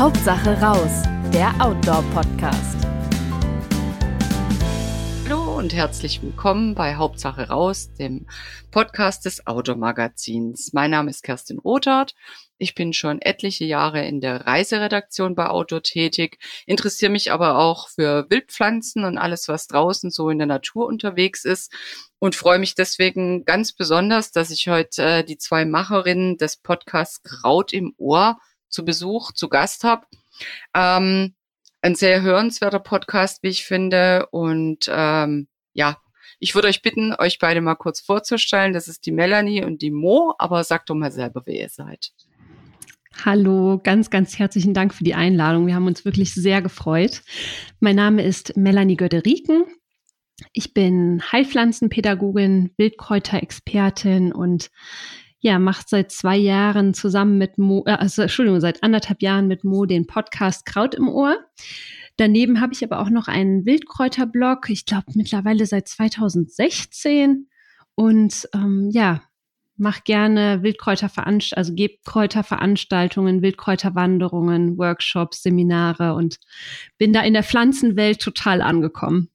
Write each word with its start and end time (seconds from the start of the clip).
Hauptsache 0.00 0.58
raus, 0.62 1.02
der 1.30 1.52
Outdoor-Podcast. 1.60 2.86
Hallo 5.28 5.58
und 5.58 5.74
herzlich 5.74 6.22
willkommen 6.22 6.74
bei 6.74 6.94
Hauptsache 6.94 7.48
raus, 7.48 7.92
dem 7.98 8.26
Podcast 8.70 9.26
des 9.26 9.46
Outdoor-Magazins. 9.46 10.72
Mein 10.72 10.92
Name 10.92 11.10
ist 11.10 11.22
Kerstin 11.22 11.58
Rothart. 11.58 12.14
Ich 12.56 12.74
bin 12.74 12.94
schon 12.94 13.20
etliche 13.20 13.66
Jahre 13.66 14.02
in 14.06 14.22
der 14.22 14.46
Reiseredaktion 14.46 15.34
bei 15.34 15.48
Outdoor 15.50 15.82
tätig, 15.82 16.38
interessiere 16.64 17.12
mich 17.12 17.30
aber 17.30 17.58
auch 17.58 17.90
für 17.90 18.24
Wildpflanzen 18.30 19.04
und 19.04 19.18
alles, 19.18 19.48
was 19.48 19.66
draußen 19.66 20.10
so 20.10 20.30
in 20.30 20.38
der 20.38 20.46
Natur 20.46 20.86
unterwegs 20.86 21.44
ist 21.44 21.74
und 22.18 22.36
freue 22.36 22.58
mich 22.58 22.74
deswegen 22.74 23.44
ganz 23.44 23.74
besonders, 23.74 24.32
dass 24.32 24.50
ich 24.50 24.66
heute 24.68 25.02
äh, 25.02 25.24
die 25.24 25.36
zwei 25.36 25.66
Macherinnen 25.66 26.38
des 26.38 26.56
Podcasts 26.56 27.22
Kraut 27.22 27.74
im 27.74 27.92
Ohr 27.98 28.38
zu 28.70 28.84
Besuch, 28.84 29.32
zu 29.32 29.48
Gast 29.48 29.84
habe. 29.84 30.06
Ähm, 30.74 31.34
ein 31.82 31.94
sehr 31.94 32.22
hörenswerter 32.22 32.80
Podcast, 32.80 33.42
wie 33.42 33.48
ich 33.48 33.64
finde. 33.64 34.26
Und 34.30 34.90
ähm, 34.90 35.48
ja, 35.72 35.98
ich 36.38 36.54
würde 36.54 36.68
euch 36.68 36.82
bitten, 36.82 37.14
euch 37.14 37.38
beide 37.38 37.60
mal 37.60 37.74
kurz 37.74 38.00
vorzustellen. 38.00 38.72
Das 38.72 38.88
ist 38.88 39.04
die 39.06 39.12
Melanie 39.12 39.64
und 39.64 39.82
die 39.82 39.90
Mo, 39.90 40.34
aber 40.38 40.64
sagt 40.64 40.90
doch 40.90 40.94
mal 40.94 41.12
selber, 41.12 41.42
wer 41.44 41.60
ihr 41.60 41.68
seid. 41.68 42.12
Hallo, 43.24 43.78
ganz, 43.82 44.08
ganz 44.08 44.38
herzlichen 44.38 44.72
Dank 44.72 44.94
für 44.94 45.04
die 45.04 45.14
Einladung. 45.14 45.66
Wir 45.66 45.74
haben 45.74 45.86
uns 45.86 46.04
wirklich 46.04 46.32
sehr 46.32 46.62
gefreut. 46.62 47.22
Mein 47.80 47.96
Name 47.96 48.22
ist 48.22 48.56
Melanie 48.56 48.96
Göderiken. 48.96 49.64
Ich 50.52 50.72
bin 50.72 51.22
Heilpflanzenpädagogin, 51.30 52.70
Wildkräuterexpertin 52.78 54.32
und 54.32 54.70
ja, 55.40 55.58
macht 55.58 55.88
seit 55.88 56.12
zwei 56.12 56.36
Jahren 56.36 56.94
zusammen 56.94 57.38
mit 57.38 57.58
Mo, 57.58 57.82
äh, 57.86 57.92
also 57.92 58.22
Entschuldigung, 58.22 58.60
seit 58.60 58.82
anderthalb 58.82 59.22
Jahren 59.22 59.48
mit 59.48 59.64
Mo 59.64 59.86
den 59.86 60.06
Podcast 60.06 60.66
Kraut 60.66 60.94
im 60.94 61.08
Ohr. 61.08 61.38
Daneben 62.16 62.60
habe 62.60 62.74
ich 62.74 62.84
aber 62.84 63.00
auch 63.00 63.08
noch 63.08 63.28
einen 63.28 63.64
Wildkräuterblog, 63.64 64.68
ich 64.68 64.84
glaube 64.84 65.06
mittlerweile 65.14 65.64
seit 65.64 65.88
2016. 65.88 67.48
Und 67.94 68.48
ähm, 68.54 68.90
ja, 68.92 69.22
mache 69.76 70.02
gerne 70.04 70.62
Wildkräuterveranstaltungen, 70.62 71.58
also 71.58 71.74
gebe 71.74 71.94
Wildkräuterwanderungen, 73.42 74.76
Workshops, 74.76 75.42
Seminare 75.42 76.14
und 76.14 76.38
bin 76.98 77.14
da 77.14 77.22
in 77.22 77.32
der 77.32 77.42
Pflanzenwelt 77.42 78.20
total 78.20 78.60
angekommen. 78.60 79.29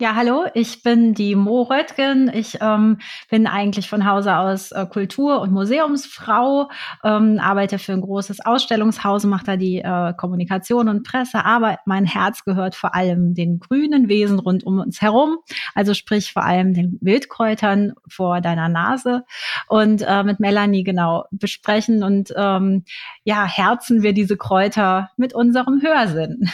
Ja, 0.00 0.16
hallo, 0.16 0.46
ich 0.54 0.82
bin 0.82 1.14
die 1.14 1.36
Mo 1.36 1.62
Röttgen. 1.62 2.28
Ich 2.34 2.58
ähm, 2.60 2.98
bin 3.30 3.46
eigentlich 3.46 3.88
von 3.88 4.04
Hause 4.04 4.36
aus 4.36 4.72
äh, 4.72 4.86
Kultur- 4.86 5.40
und 5.40 5.52
Museumsfrau, 5.52 6.68
ähm, 7.04 7.38
arbeite 7.40 7.78
für 7.78 7.92
ein 7.92 8.00
großes 8.00 8.40
Ausstellungshaus, 8.44 9.24
mache 9.24 9.44
da 9.44 9.56
die 9.56 9.78
äh, 9.78 10.12
Kommunikation 10.16 10.88
und 10.88 11.06
Presse, 11.06 11.44
aber 11.44 11.78
mein 11.86 12.06
Herz 12.06 12.42
gehört 12.44 12.74
vor 12.74 12.96
allem 12.96 13.34
den 13.34 13.60
grünen 13.60 14.08
Wesen 14.08 14.40
rund 14.40 14.64
um 14.64 14.80
uns 14.80 15.00
herum, 15.00 15.36
also 15.76 15.94
sprich 15.94 16.32
vor 16.32 16.42
allem 16.42 16.74
den 16.74 16.98
Wildkräutern 17.00 17.92
vor 18.08 18.40
deiner 18.40 18.68
Nase 18.68 19.22
und 19.68 20.02
äh, 20.02 20.24
mit 20.24 20.40
Melanie 20.40 20.82
genau 20.82 21.26
besprechen 21.30 22.02
und 22.02 22.34
ähm, 22.36 22.82
ja, 23.22 23.44
herzen 23.44 24.02
wir 24.02 24.12
diese 24.12 24.36
Kräuter 24.36 25.10
mit 25.16 25.36
unserem 25.36 25.82
Hörsinn. 25.82 26.50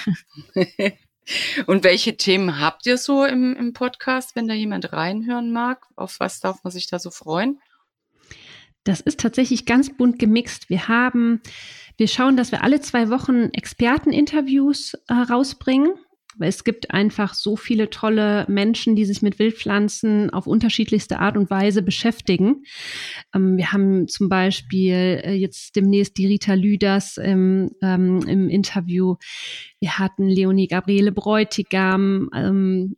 Und 1.66 1.84
welche 1.84 2.16
Themen 2.16 2.60
habt 2.60 2.86
ihr 2.86 2.98
so 2.98 3.24
im, 3.24 3.54
im 3.56 3.72
Podcast, 3.72 4.34
wenn 4.34 4.48
da 4.48 4.54
jemand 4.54 4.92
reinhören 4.92 5.52
mag? 5.52 5.86
Auf 5.96 6.18
was 6.18 6.40
darf 6.40 6.64
man 6.64 6.72
sich 6.72 6.86
da 6.88 6.98
so 6.98 7.10
freuen? 7.10 7.60
Das 8.84 9.00
ist 9.00 9.20
tatsächlich 9.20 9.66
ganz 9.66 9.96
bunt 9.96 10.18
gemixt. 10.18 10.70
Wir 10.70 10.88
haben, 10.88 11.42
wir 11.96 12.08
schauen, 12.08 12.36
dass 12.36 12.50
wir 12.50 12.64
alle 12.64 12.80
zwei 12.80 13.10
Wochen 13.10 13.50
Experteninterviews 13.52 14.94
äh, 15.08 15.14
rausbringen 15.14 15.94
es 16.38 16.64
gibt 16.64 16.92
einfach 16.92 17.34
so 17.34 17.56
viele 17.56 17.91
tolle 17.91 18.46
Menschen, 18.48 18.94
die 18.94 19.04
sich 19.04 19.20
mit 19.20 19.38
Wildpflanzen 19.38 20.30
auf 20.30 20.46
unterschiedlichste 20.46 21.18
Art 21.18 21.36
und 21.36 21.50
Weise 21.50 21.82
beschäftigen. 21.82 22.62
Ähm, 23.34 23.56
wir 23.56 23.72
haben 23.72 24.06
zum 24.06 24.28
Beispiel 24.28 25.20
äh, 25.24 25.32
jetzt 25.34 25.74
demnächst 25.74 26.16
die 26.18 26.26
Rita 26.26 26.54
Lüders 26.54 27.16
im, 27.16 27.70
ähm, 27.82 28.20
im 28.26 28.48
Interview. 28.48 29.16
Wir 29.80 29.98
hatten 29.98 30.28
Leonie 30.28 30.68
Gabriele 30.68 31.12
Bräutigam, 31.12 32.30
ähm, 32.34 32.97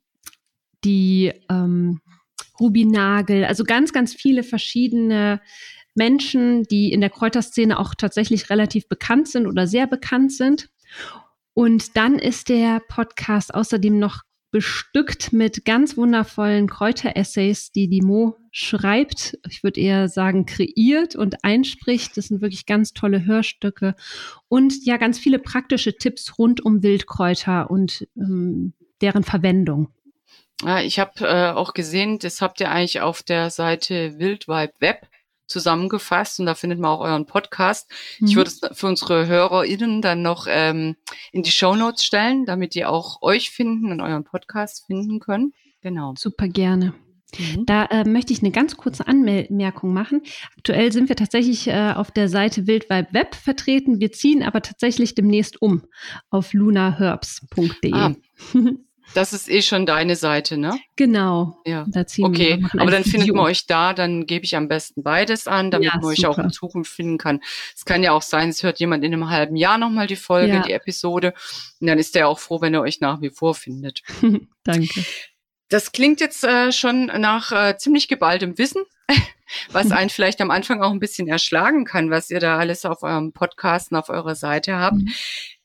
die 0.84 1.32
ähm, 1.48 2.00
Ruby 2.60 2.84
Nagel, 2.84 3.44
also 3.44 3.64
ganz, 3.64 3.92
ganz 3.92 4.14
viele 4.14 4.42
verschiedene 4.42 5.40
Menschen, 5.94 6.64
die 6.64 6.92
in 6.92 7.00
der 7.00 7.10
Kräuterszene 7.10 7.78
auch 7.78 7.94
tatsächlich 7.94 8.50
relativ 8.50 8.88
bekannt 8.88 9.28
sind 9.28 9.46
oder 9.46 9.66
sehr 9.66 9.86
bekannt 9.86 10.32
sind. 10.32 10.68
Und 11.54 11.96
dann 11.96 12.18
ist 12.18 12.48
der 12.48 12.80
Podcast 12.88 13.54
außerdem 13.54 13.98
noch 13.98 14.22
bestückt 14.52 15.32
mit 15.32 15.64
ganz 15.64 15.96
wundervollen 15.96 16.68
Kräuteressays, 16.68 17.72
die 17.72 17.88
die 17.88 18.02
Mo 18.02 18.36
schreibt. 18.50 19.38
Ich 19.48 19.64
würde 19.64 19.80
eher 19.80 20.08
sagen, 20.08 20.44
kreiert 20.44 21.16
und 21.16 21.42
einspricht. 21.42 22.16
Das 22.16 22.26
sind 22.26 22.42
wirklich 22.42 22.66
ganz 22.66 22.92
tolle 22.92 23.24
Hörstücke 23.24 23.96
und 24.48 24.84
ja, 24.84 24.98
ganz 24.98 25.18
viele 25.18 25.38
praktische 25.38 25.96
Tipps 25.96 26.38
rund 26.38 26.64
um 26.64 26.82
Wildkräuter 26.82 27.70
und 27.70 28.06
ähm, 28.14 28.74
deren 29.00 29.24
Verwendung. 29.24 29.88
Ja, 30.62 30.80
ich 30.80 30.98
habe 30.98 31.26
äh, 31.26 31.50
auch 31.50 31.72
gesehen, 31.72 32.18
das 32.18 32.42
habt 32.42 32.60
ihr 32.60 32.70
eigentlich 32.70 33.00
auf 33.00 33.22
der 33.22 33.50
Seite 33.50 34.18
Wildvibe 34.18 34.74
Web 34.80 35.08
zusammengefasst 35.46 36.40
und 36.40 36.46
da 36.46 36.54
findet 36.54 36.78
man 36.78 36.90
auch 36.90 37.00
euren 37.00 37.26
Podcast. 37.26 37.90
Mhm. 38.18 38.26
Ich 38.28 38.36
würde 38.36 38.50
es 38.50 38.60
für 38.72 38.86
unsere 38.86 39.26
HörerInnen 39.26 40.02
dann 40.02 40.22
noch 40.22 40.46
ähm, 40.48 40.96
in 41.32 41.42
die 41.42 41.50
Show 41.50 41.76
Notes 41.76 42.04
stellen, 42.04 42.46
damit 42.46 42.74
die 42.74 42.84
auch 42.84 43.20
euch 43.22 43.50
finden 43.50 43.92
und 43.92 44.00
euren 44.00 44.24
Podcast 44.24 44.86
finden 44.86 45.20
können. 45.20 45.52
Genau. 45.82 46.14
Super 46.16 46.48
gerne. 46.48 46.94
Mhm. 47.38 47.66
Da 47.66 47.86
äh, 47.86 48.04
möchte 48.04 48.32
ich 48.32 48.42
eine 48.42 48.50
ganz 48.50 48.76
kurze 48.76 49.06
Anmerkung 49.06 49.92
machen. 49.92 50.22
Aktuell 50.56 50.92
sind 50.92 51.08
wir 51.08 51.16
tatsächlich 51.16 51.68
äh, 51.68 51.92
auf 51.94 52.10
der 52.10 52.28
Seite 52.28 52.66
Wildvibe 52.66 53.08
Web 53.12 53.34
vertreten. 53.34 54.00
Wir 54.00 54.12
ziehen 54.12 54.42
aber 54.42 54.62
tatsächlich 54.62 55.14
demnächst 55.14 55.60
um 55.60 55.82
auf 56.30 56.52
lunaherbs.de. 56.52 57.92
Ah. 57.92 58.14
Das 59.14 59.32
ist 59.32 59.50
eh 59.50 59.62
schon 59.62 59.86
deine 59.86 60.16
Seite, 60.16 60.56
ne? 60.56 60.78
Genau. 60.96 61.58
Ja. 61.64 61.86
Okay, 61.94 62.58
wir, 62.60 62.80
aber 62.80 62.90
dann 62.90 63.04
findet 63.04 63.34
man 63.34 63.44
euch 63.44 63.66
da, 63.66 63.92
dann 63.92 64.26
gebe 64.26 64.44
ich 64.44 64.56
am 64.56 64.68
besten 64.68 65.02
beides 65.02 65.46
an, 65.46 65.70
damit 65.70 65.88
ja, 65.88 65.96
man 65.96 66.04
euch 66.04 66.26
auch 66.26 66.38
in 66.38 66.50
Zukunft 66.50 66.92
finden 66.92 67.18
kann. 67.18 67.40
Es 67.76 67.84
kann 67.84 68.02
ja 68.02 68.12
auch 68.12 68.22
sein, 68.22 68.48
es 68.48 68.62
hört 68.62 68.80
jemand 68.80 69.04
in 69.04 69.12
einem 69.12 69.28
halben 69.28 69.56
Jahr 69.56 69.78
nochmal 69.78 70.06
die 70.06 70.16
Folge, 70.16 70.54
ja. 70.54 70.62
die 70.62 70.72
Episode. 70.72 71.34
Und 71.80 71.86
dann 71.86 71.98
ist 71.98 72.14
der 72.14 72.28
auch 72.28 72.38
froh, 72.38 72.60
wenn 72.60 72.74
er 72.74 72.82
euch 72.82 73.00
nach 73.00 73.20
wie 73.20 73.30
vor 73.30 73.54
findet. 73.54 74.02
Danke. 74.64 75.04
Das 75.72 75.90
klingt 75.90 76.20
jetzt 76.20 76.44
äh, 76.44 76.70
schon 76.70 77.06
nach 77.06 77.50
äh, 77.50 77.78
ziemlich 77.78 78.06
geballtem 78.06 78.58
Wissen, 78.58 78.82
was 79.70 79.90
einen 79.90 80.10
vielleicht 80.10 80.42
am 80.42 80.50
Anfang 80.50 80.82
auch 80.82 80.90
ein 80.90 81.00
bisschen 81.00 81.28
erschlagen 81.28 81.86
kann, 81.86 82.10
was 82.10 82.28
ihr 82.28 82.40
da 82.40 82.58
alles 82.58 82.84
auf 82.84 83.02
eurem 83.02 83.32
Podcast 83.32 83.90
und 83.90 83.96
auf 83.96 84.10
eurer 84.10 84.34
Seite 84.34 84.76
habt. 84.76 84.96
Mhm. 84.96 85.12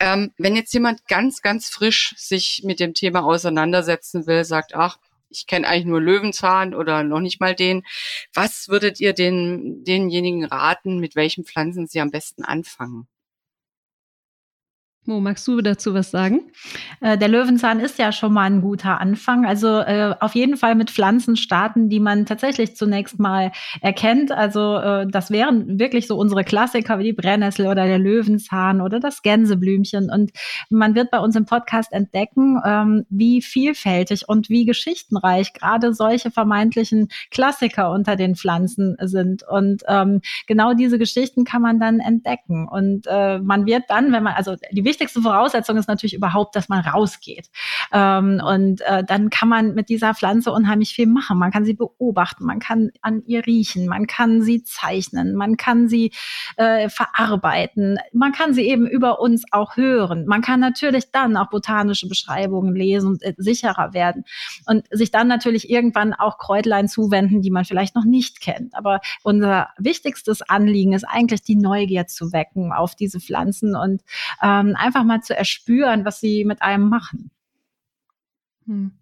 Ähm, 0.00 0.32
wenn 0.38 0.56
jetzt 0.56 0.72
jemand 0.72 1.06
ganz, 1.08 1.42
ganz 1.42 1.68
frisch 1.68 2.14
sich 2.16 2.62
mit 2.64 2.80
dem 2.80 2.94
Thema 2.94 3.22
auseinandersetzen 3.22 4.26
will, 4.26 4.44
sagt, 4.44 4.74
ach, 4.74 4.96
ich 5.28 5.46
kenne 5.46 5.68
eigentlich 5.68 5.84
nur 5.84 6.00
Löwenzahn 6.00 6.74
oder 6.74 7.02
noch 7.02 7.20
nicht 7.20 7.38
mal 7.38 7.54
den. 7.54 7.84
Was 8.32 8.68
würdet 8.68 9.00
ihr 9.00 9.12
den, 9.12 9.84
denjenigen 9.84 10.46
raten, 10.46 11.00
mit 11.00 11.16
welchen 11.16 11.44
Pflanzen 11.44 11.86
sie 11.86 12.00
am 12.00 12.10
besten 12.10 12.44
anfangen? 12.44 13.08
Mo, 15.08 15.20
magst 15.20 15.48
du 15.48 15.62
dazu 15.62 15.94
was 15.94 16.10
sagen? 16.10 16.42
Äh, 17.00 17.16
der 17.16 17.28
Löwenzahn 17.28 17.80
ist 17.80 17.98
ja 17.98 18.12
schon 18.12 18.30
mal 18.34 18.42
ein 18.42 18.60
guter 18.60 19.00
Anfang. 19.00 19.46
Also 19.46 19.78
äh, 19.78 20.14
auf 20.20 20.34
jeden 20.34 20.58
Fall 20.58 20.74
mit 20.74 20.90
Pflanzen 20.90 21.38
starten, 21.38 21.88
die 21.88 21.98
man 21.98 22.26
tatsächlich 22.26 22.76
zunächst 22.76 23.18
mal 23.18 23.50
erkennt. 23.80 24.32
Also 24.32 24.76
äh, 24.76 25.06
das 25.06 25.30
wären 25.30 25.78
wirklich 25.78 26.08
so 26.08 26.18
unsere 26.18 26.44
Klassiker 26.44 26.98
wie 26.98 27.04
die 27.04 27.12
Brennnessel 27.14 27.68
oder 27.68 27.86
der 27.86 27.98
Löwenzahn 27.98 28.82
oder 28.82 29.00
das 29.00 29.22
Gänseblümchen. 29.22 30.10
Und 30.10 30.32
man 30.68 30.94
wird 30.94 31.10
bei 31.10 31.20
uns 31.20 31.36
im 31.36 31.46
Podcast 31.46 31.90
entdecken, 31.94 32.60
ähm, 32.66 33.06
wie 33.08 33.40
vielfältig 33.40 34.28
und 34.28 34.50
wie 34.50 34.66
geschichtenreich 34.66 35.54
gerade 35.54 35.94
solche 35.94 36.30
vermeintlichen 36.30 37.08
Klassiker 37.30 37.92
unter 37.92 38.14
den 38.16 38.36
Pflanzen 38.36 38.98
sind. 39.00 39.42
Und 39.42 39.84
ähm, 39.88 40.20
genau 40.46 40.74
diese 40.74 40.98
Geschichten 40.98 41.44
kann 41.44 41.62
man 41.62 41.80
dann 41.80 41.98
entdecken. 41.98 42.68
Und 42.68 43.06
äh, 43.06 43.38
man 43.38 43.64
wird 43.64 43.84
dann, 43.88 44.12
wenn 44.12 44.22
man, 44.22 44.34
also 44.34 44.54
die 44.70 44.84
wichtigste 44.84 44.97
Voraussetzung 45.06 45.76
ist 45.76 45.88
natürlich 45.88 46.14
überhaupt, 46.14 46.56
dass 46.56 46.68
man 46.68 46.80
rausgeht. 46.80 47.48
Ähm, 47.92 48.40
und 48.44 48.80
äh, 48.82 49.04
dann 49.04 49.30
kann 49.30 49.48
man 49.48 49.74
mit 49.74 49.88
dieser 49.88 50.14
Pflanze 50.14 50.52
unheimlich 50.52 50.94
viel 50.94 51.06
machen. 51.06 51.38
Man 51.38 51.50
kann 51.50 51.64
sie 51.64 51.74
beobachten, 51.74 52.44
man 52.44 52.58
kann 52.58 52.90
an 53.02 53.22
ihr 53.26 53.46
riechen, 53.46 53.86
man 53.86 54.06
kann 54.06 54.42
sie 54.42 54.62
zeichnen, 54.62 55.34
man 55.34 55.56
kann 55.56 55.88
sie 55.88 56.12
äh, 56.56 56.88
verarbeiten, 56.88 57.98
man 58.12 58.32
kann 58.32 58.54
sie 58.54 58.68
eben 58.68 58.86
über 58.86 59.20
uns 59.20 59.44
auch 59.52 59.76
hören. 59.76 60.26
Man 60.26 60.42
kann 60.42 60.60
natürlich 60.60 61.10
dann 61.12 61.36
auch 61.36 61.50
botanische 61.50 62.08
Beschreibungen 62.08 62.74
lesen 62.74 63.10
und 63.10 63.22
äh, 63.22 63.34
sicherer 63.36 63.92
werden 63.94 64.24
und 64.66 64.84
sich 64.90 65.10
dann 65.10 65.28
natürlich 65.28 65.70
irgendwann 65.70 66.14
auch 66.14 66.38
Kräutlein 66.38 66.88
zuwenden, 66.88 67.42
die 67.42 67.50
man 67.50 67.64
vielleicht 67.64 67.94
noch 67.94 68.04
nicht 68.04 68.40
kennt. 68.40 68.74
Aber 68.74 69.00
unser 69.22 69.68
wichtigstes 69.78 70.42
Anliegen 70.42 70.92
ist 70.92 71.04
eigentlich 71.04 71.42
die 71.42 71.56
Neugier 71.56 72.06
zu 72.06 72.32
wecken 72.32 72.72
auf 72.72 72.94
diese 72.94 73.20
Pflanzen 73.20 73.76
und 73.76 74.02
ähm, 74.42 74.74
einfach 74.88 75.04
mal 75.04 75.22
zu 75.22 75.36
erspüren, 75.36 76.04
was 76.04 76.20
sie 76.20 76.44
mit 76.44 76.62
einem 76.62 76.88
machen. 76.88 77.30
Hm. 78.66 78.92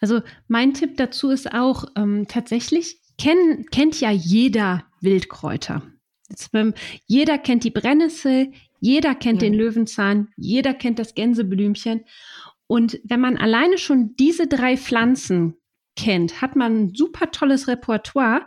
Also 0.00 0.20
mein 0.48 0.74
Tipp 0.74 0.96
dazu 0.96 1.30
ist 1.30 1.52
auch 1.52 1.84
ähm, 1.96 2.26
tatsächlich, 2.28 2.98
kenn, 3.18 3.66
kennt 3.70 4.00
ja 4.00 4.10
jeder 4.10 4.84
Wildkräuter. 5.00 5.82
Jetzt, 6.28 6.50
ähm, 6.54 6.74
jeder 7.06 7.38
kennt 7.38 7.64
die 7.64 7.70
Brennnessel, 7.70 8.52
jeder 8.80 9.14
kennt 9.14 9.42
ja. 9.42 9.48
den 9.48 9.54
Löwenzahn, 9.54 10.28
jeder 10.36 10.74
kennt 10.74 10.98
das 10.98 11.14
Gänseblümchen. 11.14 12.04
Und 12.66 12.98
wenn 13.04 13.20
man 13.20 13.36
alleine 13.36 13.78
schon 13.78 14.16
diese 14.16 14.46
drei 14.46 14.76
Pflanzen 14.76 15.56
kennt, 15.94 16.40
hat 16.40 16.56
man 16.56 16.84
ein 16.84 16.94
super 16.94 17.30
tolles 17.30 17.68
Repertoire 17.68 18.46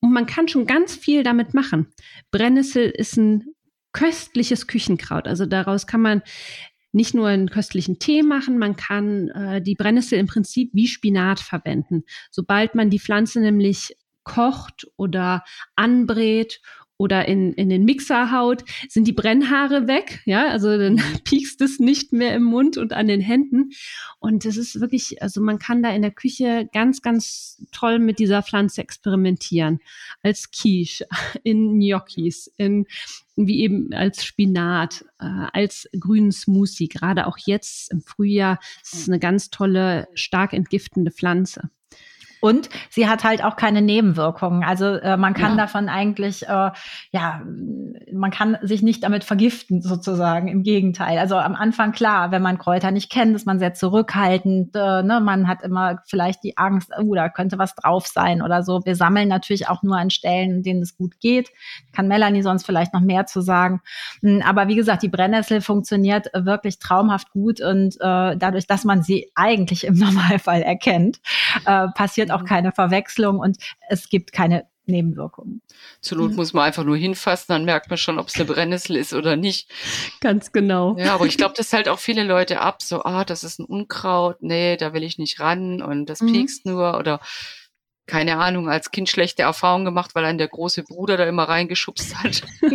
und 0.00 0.12
man 0.12 0.26
kann 0.26 0.48
schon 0.48 0.66
ganz 0.66 0.94
viel 0.94 1.22
damit 1.22 1.54
machen. 1.54 1.88
Brennnessel 2.30 2.88
ist 2.88 3.16
ein 3.16 3.54
köstliches 3.98 4.68
Küchenkraut. 4.68 5.26
Also 5.26 5.44
daraus 5.44 5.88
kann 5.88 6.00
man 6.00 6.22
nicht 6.92 7.14
nur 7.14 7.26
einen 7.26 7.50
köstlichen 7.50 7.98
Tee 7.98 8.22
machen, 8.22 8.56
man 8.56 8.76
kann 8.76 9.28
äh, 9.28 9.60
die 9.60 9.74
Brennnessel 9.74 10.18
im 10.18 10.28
Prinzip 10.28 10.70
wie 10.72 10.86
Spinat 10.86 11.40
verwenden. 11.40 12.04
Sobald 12.30 12.76
man 12.76 12.90
die 12.90 13.00
Pflanze 13.00 13.40
nämlich 13.40 13.96
kocht 14.22 14.86
oder 14.96 15.42
anbrät 15.74 16.60
oder 16.98 17.26
in, 17.28 17.52
in 17.54 17.68
den 17.68 17.84
Mixer 17.84 18.32
haut, 18.32 18.64
sind 18.88 19.06
die 19.06 19.12
Brennhaare 19.12 19.86
weg. 19.86 20.20
Ja, 20.26 20.48
also 20.48 20.76
dann 20.76 20.94
mhm. 20.94 21.02
piekst 21.24 21.60
es 21.62 21.78
nicht 21.78 22.12
mehr 22.12 22.34
im 22.34 22.42
Mund 22.42 22.76
und 22.76 22.92
an 22.92 23.06
den 23.06 23.20
Händen. 23.20 23.70
Und 24.18 24.44
das 24.44 24.56
ist 24.56 24.80
wirklich, 24.80 25.22
also 25.22 25.40
man 25.40 25.60
kann 25.60 25.82
da 25.82 25.90
in 25.90 26.02
der 26.02 26.10
Küche 26.10 26.68
ganz, 26.72 27.00
ganz 27.00 27.64
toll 27.70 28.00
mit 28.00 28.18
dieser 28.18 28.42
Pflanze 28.42 28.82
experimentieren. 28.82 29.78
Als 30.22 30.50
Quiche, 30.50 31.06
in 31.44 31.78
Gnocchis, 31.78 32.52
in, 32.56 32.86
wie 33.36 33.60
eben 33.60 33.92
als 33.94 34.24
Spinat, 34.24 35.04
äh, 35.20 35.46
als 35.52 35.88
grünen 35.98 36.32
Smoothie. 36.32 36.88
Gerade 36.88 37.28
auch 37.28 37.38
jetzt 37.38 37.92
im 37.92 38.02
Frühjahr 38.02 38.58
ist 38.82 38.94
es 38.94 39.08
eine 39.08 39.20
ganz 39.20 39.50
tolle, 39.50 40.08
stark 40.14 40.52
entgiftende 40.52 41.12
Pflanze. 41.12 41.70
Und 42.40 42.68
sie 42.90 43.08
hat 43.08 43.24
halt 43.24 43.42
auch 43.44 43.56
keine 43.56 43.82
Nebenwirkungen. 43.82 44.62
Also 44.64 44.86
äh, 44.86 45.16
man 45.16 45.34
kann 45.34 45.52
ja. 45.52 45.56
davon 45.58 45.88
eigentlich, 45.88 46.48
äh, 46.48 46.70
ja, 47.12 47.42
man 48.12 48.30
kann 48.30 48.58
sich 48.62 48.82
nicht 48.82 49.02
damit 49.02 49.24
vergiften 49.24 49.82
sozusagen. 49.82 50.48
Im 50.48 50.62
Gegenteil. 50.62 51.18
Also 51.18 51.36
am 51.36 51.54
Anfang 51.54 51.92
klar, 51.92 52.30
wenn 52.30 52.42
man 52.42 52.58
Kräuter 52.58 52.90
nicht 52.90 53.10
kennt, 53.10 53.34
ist 53.34 53.46
man 53.46 53.58
sehr 53.58 53.74
zurückhaltend. 53.74 54.74
Äh, 54.74 55.02
ne? 55.02 55.20
Man 55.20 55.48
hat 55.48 55.62
immer 55.62 56.00
vielleicht 56.06 56.44
die 56.44 56.56
Angst, 56.56 56.90
oh, 56.98 57.14
da 57.14 57.28
könnte 57.28 57.58
was 57.58 57.74
drauf 57.74 58.06
sein 58.06 58.42
oder 58.42 58.62
so. 58.62 58.84
Wir 58.84 58.94
sammeln 58.94 59.28
natürlich 59.28 59.68
auch 59.68 59.82
nur 59.82 59.96
an 59.96 60.10
Stellen, 60.10 60.50
in 60.50 60.62
denen 60.62 60.82
es 60.82 60.96
gut 60.96 61.20
geht. 61.20 61.50
Kann 61.92 62.08
Melanie 62.08 62.42
sonst 62.42 62.64
vielleicht 62.64 62.94
noch 62.94 63.00
mehr 63.00 63.26
zu 63.26 63.40
sagen. 63.40 63.80
Hm, 64.22 64.42
aber 64.44 64.68
wie 64.68 64.76
gesagt, 64.76 65.02
die 65.02 65.08
Brennnessel 65.08 65.60
funktioniert 65.60 66.28
wirklich 66.34 66.78
traumhaft 66.78 67.30
gut 67.32 67.60
und 67.60 67.96
äh, 67.96 68.36
dadurch, 68.36 68.66
dass 68.66 68.84
man 68.84 69.02
sie 69.02 69.30
eigentlich 69.34 69.84
im 69.84 69.94
Normalfall 69.98 70.62
erkennt, 70.62 71.20
äh, 71.64 71.88
passiert 71.88 72.27
passiert 72.28 72.42
auch 72.42 72.48
keine 72.48 72.72
Verwechslung 72.72 73.38
und 73.38 73.58
es 73.88 74.08
gibt 74.08 74.32
keine 74.32 74.66
Nebenwirkungen. 74.86 75.62
Zur 76.00 76.18
Not 76.18 76.30
mhm. 76.30 76.36
muss 76.36 76.52
man 76.54 76.64
einfach 76.64 76.84
nur 76.84 76.96
hinfassen, 76.96 77.46
dann 77.48 77.64
merkt 77.64 77.90
man 77.90 77.98
schon, 77.98 78.18
ob 78.18 78.28
es 78.28 78.36
eine 78.36 78.46
Brennnessel 78.46 78.96
ist 78.96 79.12
oder 79.12 79.36
nicht. 79.36 79.70
Ganz 80.20 80.50
genau. 80.50 80.96
Ja, 80.96 81.14
aber 81.14 81.26
ich 81.26 81.36
glaube, 81.36 81.54
das 81.56 81.72
hält 81.72 81.88
auch 81.88 81.98
viele 81.98 82.24
Leute 82.24 82.60
ab, 82.60 82.82
so, 82.82 83.02
ah, 83.02 83.24
das 83.24 83.44
ist 83.44 83.60
ein 83.60 83.66
Unkraut, 83.66 84.38
nee, 84.40 84.76
da 84.76 84.94
will 84.94 85.02
ich 85.02 85.18
nicht 85.18 85.40
ran 85.40 85.82
und 85.82 86.06
das 86.06 86.20
mhm. 86.20 86.32
piekst 86.32 86.66
nur 86.66 86.98
oder 86.98 87.20
keine 88.06 88.38
Ahnung, 88.38 88.70
als 88.70 88.90
Kind 88.90 89.10
schlechte 89.10 89.42
Erfahrungen 89.42 89.84
gemacht, 89.84 90.14
weil 90.14 90.24
ein 90.24 90.38
der 90.38 90.48
große 90.48 90.82
Bruder 90.82 91.18
da 91.18 91.26
immer 91.26 91.44
reingeschubst 91.44 92.16
hat. 92.16 92.42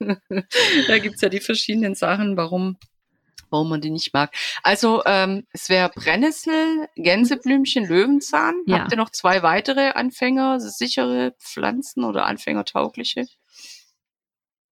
da 0.88 0.98
gibt's 0.98 1.20
ja 1.20 1.28
die 1.28 1.38
verschiedenen 1.38 1.94
Sachen, 1.94 2.36
warum 2.36 2.78
warum 3.50 3.68
man 3.68 3.80
die 3.80 3.90
nicht 3.90 4.12
mag. 4.12 4.34
Also 4.62 5.02
ähm, 5.06 5.46
es 5.52 5.68
wäre 5.68 5.90
Brennnessel, 5.94 6.88
Gänseblümchen, 6.96 7.86
Löwenzahn. 7.86 8.54
Ja. 8.66 8.80
Habt 8.80 8.92
ihr 8.92 8.98
noch 8.98 9.10
zwei 9.10 9.42
weitere 9.42 9.90
Anfänger, 9.90 10.60
sichere 10.60 11.34
Pflanzen 11.38 12.04
oder 12.04 12.26
anfängertaugliche? 12.26 13.26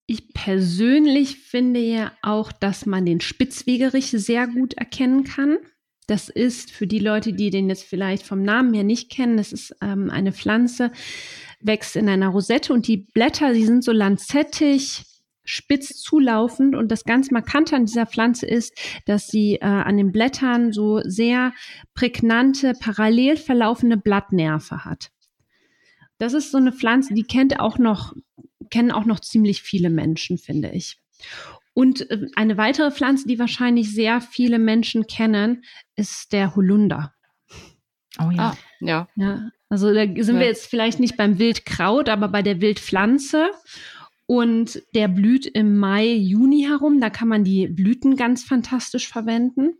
Ich 0.07 0.33
persönlich 0.33 1.39
finde 1.39 1.81
ja 1.81 2.13
auch, 2.23 2.53
dass 2.53 2.87
man 2.87 3.05
den 3.05 3.21
Spitzwegerich 3.21 4.11
sehr 4.11 4.47
gut 4.47 4.75
erkennen 4.75 5.25
kann. 5.25 5.59
Das 6.07 6.29
ist 6.29 6.71
für 6.71 6.87
die 6.87 7.01
Leute, 7.01 7.33
die 7.33 7.51
den 7.51 7.69
jetzt 7.69 7.83
vielleicht 7.83 8.25
vom 8.25 8.43
Namen 8.43 8.73
her 8.73 8.85
nicht 8.85 9.11
kennen, 9.11 9.37
das 9.37 9.53
ist 9.53 9.75
ähm, 9.83 10.09
eine 10.11 10.33
Pflanze, 10.33 10.93
wächst 11.61 11.97
in 11.97 12.09
einer 12.09 12.29
Rosette 12.29 12.73
und 12.73 12.87
die 12.87 12.99
Blätter, 12.99 13.53
die 13.53 13.67
sind 13.67 13.83
so 13.83 13.91
lanzettig, 13.91 15.03
spitz 15.47 16.01
zulaufend 16.01 16.75
und 16.75 16.91
das 16.93 17.05
ganz 17.05 17.31
Markante 17.31 17.75
an 17.77 17.87
dieser 17.87 18.07
Pflanze 18.07 18.47
ist, 18.47 18.75
dass 19.07 19.29
sie 19.29 19.57
äh, 19.57 19.65
an 19.65 19.97
den 19.97 20.13
Blättern 20.13 20.73
so 20.73 21.01
sehr 21.05 21.53
prägnante, 21.95 22.75
parallel 22.79 23.37
verlaufende 23.37 23.97
Blattnerven 23.97 24.85
hat. 24.85 25.11
Das 26.19 26.33
ist 26.33 26.51
so 26.51 26.59
eine 26.59 26.73
Pflanze, 26.73 27.15
die 27.15 27.25
kennt 27.25 27.61
auch 27.61 27.79
noch, 27.79 28.15
kennen 28.71 28.91
auch 28.91 29.05
noch 29.05 29.21
ziemlich 29.21 29.63
viele 29.63 29.91
Menschen, 29.91 30.39
finde 30.39 30.71
ich. 30.71 30.99
Und 31.75 32.11
äh, 32.11 32.27
eine 32.37 32.57
weitere 32.57 32.91
Pflanze, 32.91 33.29
die 33.29 33.39
wahrscheinlich 33.39 33.93
sehr 33.95 34.21
viele 34.21 34.59
Menschen 34.59 35.07
kennen, 35.07 35.65
ist 35.95 36.33
der 36.33 36.57
Holunder. 36.57 37.15
Oh 38.19 38.31
ja. 38.31 38.51
Ah, 38.51 38.57
ja. 38.81 39.09
ja. 39.17 39.51
Also 39.69 39.93
da 39.93 40.05
sind 40.05 40.37
ja. 40.37 40.41
wir 40.41 40.47
jetzt 40.47 40.67
vielleicht 40.67 41.01
nicht 41.01 41.17
beim 41.17 41.39
Wildkraut, 41.39 42.09
aber 42.09 42.29
bei 42.29 42.43
der 42.43 42.61
Wildpflanze. 42.61 43.51
Und 44.27 44.83
der 44.95 45.09
blüht 45.09 45.47
im 45.47 45.79
Mai, 45.79 46.13
Juni 46.13 46.63
herum. 46.63 47.01
Da 47.01 47.11
kann 47.11 47.29
man 47.29 47.45
die 47.45 47.69
Blüten 47.69 48.17
ganz 48.17 48.43
fantastisch 48.43 49.09
verwenden. 49.09 49.75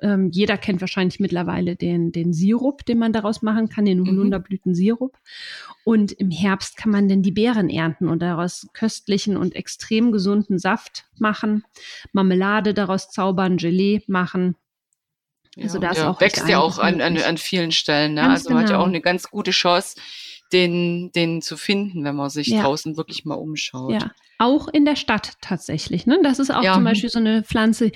Ähm, 0.00 0.30
jeder 0.30 0.58
kennt 0.58 0.80
wahrscheinlich 0.80 1.20
mittlerweile 1.20 1.74
den, 1.74 2.12
den 2.12 2.32
Sirup, 2.32 2.84
den 2.84 2.98
man 2.98 3.12
daraus 3.12 3.40
machen 3.40 3.68
kann, 3.68 3.86
den 3.86 4.00
mhm. 4.00 4.08
Holunderblütensirup. 4.08 5.16
Und 5.84 6.12
im 6.12 6.30
Herbst 6.30 6.76
kann 6.76 6.90
man 6.90 7.08
dann 7.08 7.22
die 7.22 7.32
Beeren 7.32 7.70
ernten 7.70 8.08
und 8.08 8.20
daraus 8.20 8.68
köstlichen 8.74 9.36
und 9.36 9.54
extrem 9.54 10.12
gesunden 10.12 10.58
Saft 10.58 11.06
machen, 11.18 11.64
Marmelade 12.12 12.74
daraus 12.74 13.10
zaubern, 13.10 13.56
Gelee 13.56 14.02
machen. 14.06 14.56
Also 15.58 15.80
ja, 15.80 15.88
das 15.88 15.98
ja, 15.98 16.10
auch 16.10 16.20
wächst 16.20 16.46
ja 16.48 16.58
auch 16.58 16.78
an, 16.78 17.00
an, 17.00 17.16
an 17.16 17.38
vielen 17.38 17.72
Stellen. 17.72 18.14
Ne? 18.14 18.28
also 18.28 18.50
man 18.50 18.58
genau. 18.58 18.62
hat 18.62 18.70
ja 18.70 18.76
auch 18.76 18.84
genau. 18.84 18.94
eine 18.94 19.00
ganz 19.00 19.30
gute 19.30 19.52
Chance, 19.52 19.96
den, 20.52 21.10
den 21.12 21.42
zu 21.42 21.56
finden, 21.56 22.04
wenn 22.04 22.16
man 22.16 22.30
sich 22.30 22.48
ja. 22.48 22.62
draußen 22.62 22.96
wirklich 22.96 23.24
mal 23.24 23.34
umschaut. 23.34 23.92
Ja, 23.92 24.10
auch 24.38 24.68
in 24.68 24.84
der 24.84 24.96
Stadt 24.96 25.32
tatsächlich. 25.40 26.06
Ne? 26.06 26.20
Das 26.22 26.38
ist 26.38 26.50
auch 26.50 26.62
ja. 26.62 26.74
zum 26.74 26.84
Beispiel 26.84 27.08
so 27.08 27.18
eine 27.18 27.42
Pflanze, 27.42 27.90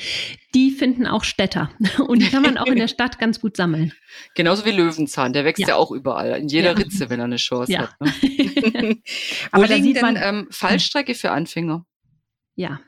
die 0.55 0.71
finden 0.71 1.07
auch 1.07 1.25
Städter. 1.25 1.71
Und 1.99 2.21
die 2.21 2.31
kann 2.31 2.43
man 2.43 2.59
auch 2.59 2.67
in 2.67 2.77
der 2.77 2.89
Stadt 2.89 3.19
ganz 3.19 3.41
gut 3.41 3.57
sammeln. 3.57 3.93
Genauso 4.35 4.65
wie 4.65 4.73
Löwenzahn, 4.73 5.33
der 5.33 5.45
wächst 5.45 5.61
ja, 5.61 5.69
ja 5.69 5.77
auch 5.77 5.91
überall, 5.91 6.41
in 6.41 6.49
jeder 6.49 6.77
Ritze, 6.77 7.11
wenn 7.11 7.21
er 7.21 7.27
eine 7.27 7.37
Chance 7.37 7.79
hat. 7.79 8.01
Ne? 8.01 8.99
Aber 9.53 9.67
da 9.67 9.77
sieht 9.77 10.01
man 10.03 10.17
ähm, 10.17 10.49
Fallstrecke 10.51 11.15
für 11.15 11.31
Anfänger. 11.31 11.85
Ja, 12.57 12.81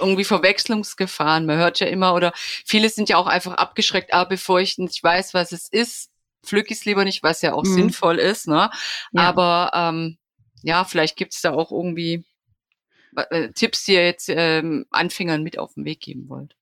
irgendwie 0.00 0.24
Verwechslungsgefahren. 0.24 1.46
Man 1.46 1.56
hört 1.56 1.80
ja 1.80 1.86
immer, 1.86 2.14
oder 2.14 2.32
viele 2.34 2.88
sind 2.88 3.08
ja 3.08 3.16
auch 3.16 3.26
einfach 3.26 3.54
abgeschreckt, 3.54 4.12
ah, 4.12 4.24
bevor 4.24 4.60
ich 4.60 4.78
nicht 4.78 5.02
weiß, 5.02 5.34
was 5.34 5.52
es 5.52 5.68
ist, 5.68 6.10
pflück 6.44 6.70
ich 6.70 6.78
es 6.78 6.84
lieber 6.84 7.04
nicht, 7.04 7.22
was 7.22 7.42
ja 7.42 7.52
auch 7.54 7.64
mhm. 7.64 7.74
sinnvoll 7.74 8.18
ist. 8.18 8.48
Ne? 8.48 8.70
Ja. 9.12 9.22
Aber 9.22 9.70
ähm, 9.74 10.18
ja, 10.62 10.84
vielleicht 10.84 11.16
gibt 11.16 11.34
es 11.34 11.40
da 11.40 11.52
auch 11.52 11.70
irgendwie 11.70 12.24
äh, 13.16 13.50
Tipps, 13.52 13.84
die 13.84 13.92
ihr 13.94 14.04
jetzt 14.04 14.28
ähm, 14.28 14.86
Anfängern 14.90 15.42
mit 15.42 15.58
auf 15.58 15.74
den 15.74 15.84
Weg 15.84 16.00
geben 16.00 16.28
wollt. 16.28 16.56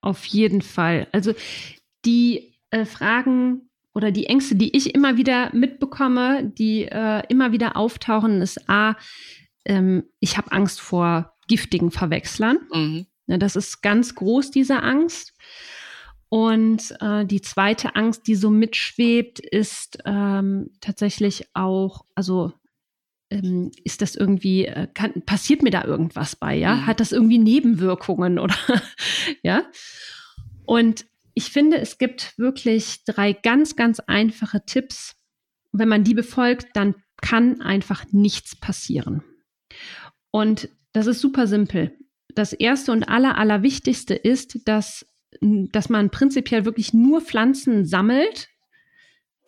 Auf 0.00 0.24
jeden 0.26 0.62
Fall. 0.62 1.06
Also 1.12 1.34
die 2.04 2.54
äh, 2.70 2.84
Fragen 2.84 3.70
oder 3.94 4.10
die 4.10 4.26
Ängste, 4.26 4.56
die 4.56 4.76
ich 4.76 4.94
immer 4.94 5.16
wieder 5.16 5.54
mitbekomme, 5.54 6.44
die 6.44 6.84
äh, 6.84 7.22
immer 7.28 7.52
wieder 7.52 7.76
auftauchen, 7.76 8.42
ist 8.42 8.68
A, 8.68 8.96
ähm, 9.64 10.04
ich 10.20 10.36
habe 10.36 10.52
Angst 10.52 10.80
vor 10.80 11.34
giftigen 11.46 11.90
Verwechslern. 11.90 12.58
Mhm. 12.72 13.06
Ja, 13.26 13.38
das 13.38 13.56
ist 13.56 13.80
ganz 13.80 14.14
groß, 14.14 14.50
diese 14.50 14.82
Angst. 14.82 15.32
Und 16.34 16.92
äh, 16.98 17.24
die 17.24 17.42
zweite 17.42 17.94
Angst, 17.94 18.26
die 18.26 18.34
so 18.34 18.50
mitschwebt, 18.50 19.38
ist 19.38 19.98
ähm, 20.04 20.70
tatsächlich 20.80 21.46
auch, 21.54 22.06
also 22.16 22.52
ähm, 23.30 23.70
ist 23.84 24.02
das 24.02 24.16
irgendwie, 24.16 24.66
äh, 24.66 24.88
kann, 24.92 25.22
passiert 25.22 25.62
mir 25.62 25.70
da 25.70 25.84
irgendwas 25.84 26.34
bei, 26.34 26.56
ja? 26.56 26.74
Mhm. 26.74 26.86
Hat 26.86 26.98
das 26.98 27.12
irgendwie 27.12 27.38
Nebenwirkungen 27.38 28.40
oder 28.40 28.56
ja? 29.44 29.62
Und 30.66 31.06
ich 31.34 31.50
finde, 31.50 31.78
es 31.78 31.98
gibt 31.98 32.36
wirklich 32.36 33.04
drei 33.04 33.32
ganz, 33.32 33.76
ganz 33.76 34.00
einfache 34.00 34.66
Tipps. 34.66 35.14
Wenn 35.70 35.88
man 35.88 36.02
die 36.02 36.14
befolgt, 36.14 36.66
dann 36.74 36.96
kann 37.22 37.60
einfach 37.60 38.06
nichts 38.10 38.56
passieren. 38.56 39.22
Und 40.32 40.68
das 40.90 41.06
ist 41.06 41.20
super 41.20 41.46
simpel. 41.46 41.96
Das 42.34 42.52
erste 42.52 42.90
und 42.90 43.04
aller, 43.04 43.38
allerwichtigste 43.38 44.16
ist, 44.16 44.66
dass, 44.66 45.06
dass 45.40 45.88
man 45.88 46.10
prinzipiell 46.10 46.64
wirklich 46.64 46.92
nur 46.92 47.20
Pflanzen 47.20 47.84
sammelt, 47.84 48.48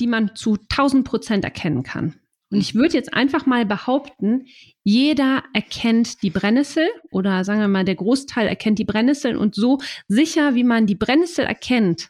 die 0.00 0.06
man 0.06 0.34
zu 0.34 0.56
1000 0.70 1.06
Prozent 1.06 1.44
erkennen 1.44 1.82
kann. 1.82 2.14
Und 2.50 2.58
ich 2.58 2.74
würde 2.74 2.94
jetzt 2.94 3.12
einfach 3.12 3.46
mal 3.46 3.66
behaupten, 3.66 4.46
jeder 4.84 5.42
erkennt 5.52 6.22
die 6.22 6.30
Brennnessel 6.30 6.88
oder 7.10 7.44
sagen 7.44 7.60
wir 7.60 7.68
mal, 7.68 7.84
der 7.84 7.96
Großteil 7.96 8.46
erkennt 8.46 8.78
die 8.78 8.84
Brennnessel 8.84 9.36
und 9.36 9.54
so 9.54 9.78
sicher, 10.06 10.54
wie 10.54 10.64
man 10.64 10.86
die 10.86 10.94
Brennnessel 10.94 11.44
erkennt, 11.44 12.08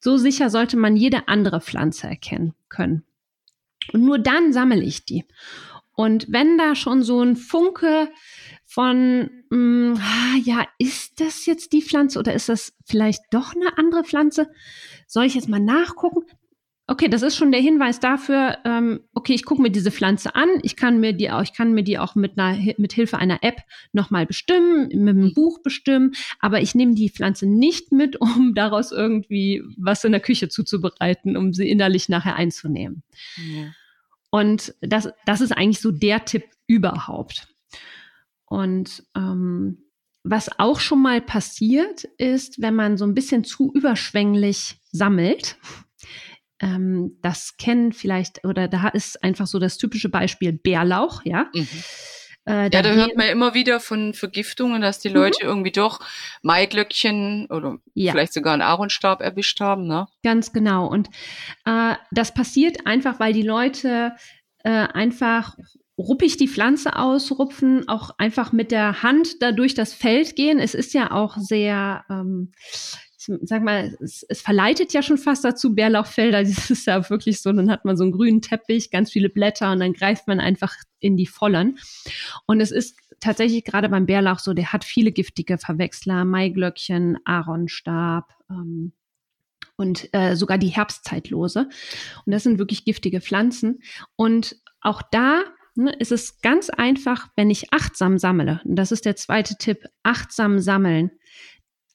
so 0.00 0.16
sicher 0.16 0.50
sollte 0.50 0.76
man 0.76 0.96
jede 0.96 1.28
andere 1.28 1.60
Pflanze 1.60 2.08
erkennen 2.08 2.54
können. 2.68 3.04
Und 3.92 4.02
nur 4.02 4.18
dann 4.18 4.52
sammle 4.52 4.82
ich 4.82 5.04
die. 5.04 5.24
Und 6.02 6.26
wenn 6.32 6.58
da 6.58 6.74
schon 6.74 7.04
so 7.04 7.22
ein 7.22 7.36
Funke 7.36 8.08
von, 8.64 9.30
mh, 9.50 9.56
mm, 9.56 9.94
ah, 10.00 10.36
ja, 10.42 10.66
ist 10.76 11.20
das 11.20 11.46
jetzt 11.46 11.72
die 11.72 11.80
Pflanze 11.80 12.18
oder 12.18 12.34
ist 12.34 12.48
das 12.48 12.72
vielleicht 12.84 13.22
doch 13.30 13.54
eine 13.54 13.78
andere 13.78 14.02
Pflanze? 14.02 14.48
Soll 15.06 15.26
ich 15.26 15.36
jetzt 15.36 15.48
mal 15.48 15.60
nachgucken? 15.60 16.24
Okay, 16.88 17.06
das 17.06 17.22
ist 17.22 17.36
schon 17.36 17.52
der 17.52 17.60
Hinweis 17.60 18.00
dafür, 18.00 18.58
ähm, 18.64 19.04
okay, 19.14 19.32
ich 19.34 19.44
gucke 19.44 19.62
mir 19.62 19.70
diese 19.70 19.92
Pflanze 19.92 20.34
an, 20.34 20.48
ich 20.62 20.74
kann 20.74 20.98
mir 20.98 21.12
die 21.12 21.30
auch, 21.30 21.42
ich 21.42 21.54
kann 21.54 21.72
mir 21.72 21.84
die 21.84 22.00
auch 22.00 22.16
mit 22.16 22.36
einer 22.36 22.58
mit 22.78 22.92
Hilfe 22.92 23.18
einer 23.18 23.38
App 23.44 23.58
nochmal 23.92 24.26
bestimmen, 24.26 24.88
mit 24.88 25.16
einem 25.16 25.32
Buch 25.32 25.62
bestimmen, 25.62 26.14
aber 26.40 26.60
ich 26.60 26.74
nehme 26.74 26.96
die 26.96 27.10
Pflanze 27.10 27.46
nicht 27.46 27.92
mit, 27.92 28.20
um 28.20 28.54
daraus 28.56 28.90
irgendwie 28.90 29.62
was 29.78 30.02
in 30.02 30.10
der 30.10 30.20
Küche 30.20 30.48
zuzubereiten, 30.48 31.36
um 31.36 31.52
sie 31.52 31.70
innerlich 31.70 32.08
nachher 32.08 32.34
einzunehmen. 32.34 33.04
Ja. 33.36 33.70
Und 34.32 34.74
das, 34.80 35.10
das 35.26 35.42
ist 35.42 35.52
eigentlich 35.52 35.80
so 35.80 35.90
der 35.90 36.24
Tipp 36.24 36.44
überhaupt. 36.66 37.48
Und 38.46 39.04
ähm, 39.14 39.84
was 40.24 40.58
auch 40.58 40.80
schon 40.80 41.02
mal 41.02 41.20
passiert 41.20 42.04
ist, 42.16 42.60
wenn 42.60 42.74
man 42.74 42.96
so 42.96 43.04
ein 43.04 43.14
bisschen 43.14 43.44
zu 43.44 43.70
überschwänglich 43.74 44.80
sammelt, 44.90 45.58
ähm, 46.60 47.18
das 47.20 47.58
kennen 47.58 47.92
vielleicht, 47.92 48.44
oder 48.44 48.68
da 48.68 48.88
ist 48.88 49.22
einfach 49.22 49.46
so 49.46 49.58
das 49.58 49.76
typische 49.76 50.08
Beispiel 50.08 50.52
Bärlauch, 50.52 51.22
ja. 51.24 51.50
Mhm. 51.54 51.68
Äh, 52.44 52.70
ja, 52.72 52.82
da 52.82 52.90
hört 52.90 53.16
man 53.16 53.28
immer 53.28 53.54
wieder 53.54 53.78
von 53.78 54.14
Vergiftungen, 54.14 54.82
dass 54.82 54.98
die 54.98 55.10
mhm. 55.10 55.14
Leute 55.14 55.44
mhm. 55.44 55.50
irgendwie 55.50 55.70
doch 55.70 56.00
Maiglöckchen 56.42 57.46
oder 57.50 57.78
ja. 57.94 58.12
vielleicht 58.12 58.32
sogar 58.32 58.52
einen 58.52 58.62
Aaronstab 58.62 59.20
erwischt 59.20 59.60
haben, 59.60 59.86
ne? 59.86 60.06
Ganz 60.22 60.52
genau. 60.52 60.86
Und 60.88 61.08
äh, 61.64 61.94
das 62.10 62.34
passiert 62.34 62.86
einfach, 62.86 63.20
weil 63.20 63.32
die 63.32 63.42
Leute 63.42 64.12
äh, 64.64 64.70
einfach 64.70 65.56
ruppig 65.98 66.36
die 66.36 66.48
Pflanze 66.48 66.96
ausrupfen, 66.96 67.88
auch 67.88 68.10
einfach 68.18 68.52
mit 68.52 68.72
der 68.72 69.02
Hand 69.02 69.42
da 69.42 69.52
durch 69.52 69.74
das 69.74 69.94
Feld 69.94 70.36
gehen. 70.36 70.58
Es 70.58 70.74
ist 70.74 70.94
ja 70.94 71.12
auch 71.12 71.36
sehr, 71.36 72.04
ähm, 72.10 72.52
sag 73.42 73.62
mal, 73.62 73.96
es, 74.00 74.24
es, 74.28 74.40
verleitet 74.40 74.92
ja 74.92 75.02
schon 75.02 75.18
fast 75.18 75.44
dazu, 75.44 75.74
Bärlauchfelder, 75.74 76.42
das 76.44 76.70
ist 76.70 76.86
ja 76.86 77.08
wirklich 77.10 77.40
so, 77.40 77.52
dann 77.52 77.70
hat 77.70 77.84
man 77.84 77.96
so 77.96 78.04
einen 78.04 78.12
grünen 78.12 78.42
Teppich, 78.42 78.90
ganz 78.90 79.10
viele 79.10 79.28
Blätter 79.28 79.72
und 79.72 79.80
dann 79.80 79.92
greift 79.92 80.26
man 80.28 80.40
einfach 80.40 80.74
in 81.00 81.16
die 81.16 81.26
Vollen. 81.26 81.78
Und 82.46 82.60
es 82.60 82.70
ist 82.70 82.98
tatsächlich 83.20 83.64
gerade 83.64 83.88
beim 83.88 84.06
Bärlauch 84.06 84.38
so, 84.38 84.52
der 84.54 84.72
hat 84.72 84.84
viele 84.84 85.12
giftige 85.12 85.58
Verwechsler, 85.58 86.24
Maiglöckchen, 86.24 87.18
Aaronstab, 87.24 88.32
ähm, 88.50 88.92
und 89.76 90.08
äh, 90.12 90.36
sogar 90.36 90.58
die 90.58 90.68
Herbstzeitlose. 90.68 91.68
Und 92.24 92.32
das 92.32 92.42
sind 92.44 92.58
wirklich 92.58 92.84
giftige 92.84 93.20
Pflanzen. 93.20 93.82
Und 94.16 94.56
auch 94.80 95.02
da 95.10 95.42
ne, 95.74 95.92
ist 95.98 96.12
es 96.12 96.40
ganz 96.40 96.70
einfach, 96.70 97.28
wenn 97.36 97.50
ich 97.50 97.72
achtsam 97.72 98.18
sammle. 98.18 98.60
Und 98.64 98.76
das 98.76 98.92
ist 98.92 99.04
der 99.04 99.16
zweite 99.16 99.56
Tipp, 99.56 99.84
achtsam 100.02 100.58
sammeln 100.58 101.10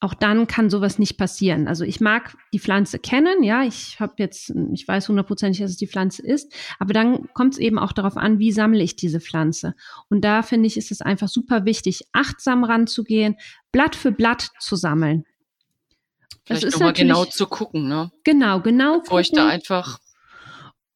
auch 0.00 0.14
dann 0.14 0.46
kann 0.46 0.70
sowas 0.70 0.98
nicht 0.98 1.16
passieren. 1.16 1.66
Also 1.66 1.84
ich 1.84 2.00
mag 2.00 2.36
die 2.52 2.60
Pflanze 2.60 2.98
kennen, 2.98 3.42
ja, 3.42 3.64
ich 3.64 3.98
habe 3.98 4.14
jetzt, 4.18 4.52
ich 4.72 4.86
weiß 4.86 5.08
hundertprozentig, 5.08 5.60
dass 5.60 5.72
es 5.72 5.76
die 5.76 5.88
Pflanze 5.88 6.22
ist, 6.22 6.52
aber 6.78 6.92
dann 6.92 7.32
kommt 7.34 7.54
es 7.54 7.58
eben 7.58 7.78
auch 7.78 7.92
darauf 7.92 8.16
an, 8.16 8.38
wie 8.38 8.52
sammle 8.52 8.82
ich 8.82 8.94
diese 8.94 9.20
Pflanze. 9.20 9.74
Und 10.08 10.22
da 10.22 10.42
finde 10.42 10.68
ich, 10.68 10.76
ist 10.76 10.92
es 10.92 11.00
einfach 11.00 11.28
super 11.28 11.64
wichtig, 11.64 12.06
achtsam 12.12 12.62
ranzugehen, 12.62 13.36
Blatt 13.72 13.96
für 13.96 14.12
Blatt 14.12 14.50
zu 14.60 14.76
sammeln. 14.76 15.24
Vielleicht 16.44 16.70
nochmal 16.70 16.92
genau 16.92 17.24
zu 17.24 17.46
gucken, 17.46 17.88
ne? 17.88 18.10
Genau, 18.24 18.60
genau. 18.60 19.00
Bevor 19.00 19.18
gucken. 19.18 19.20
ich 19.20 19.32
da 19.32 19.48
einfach 19.48 19.98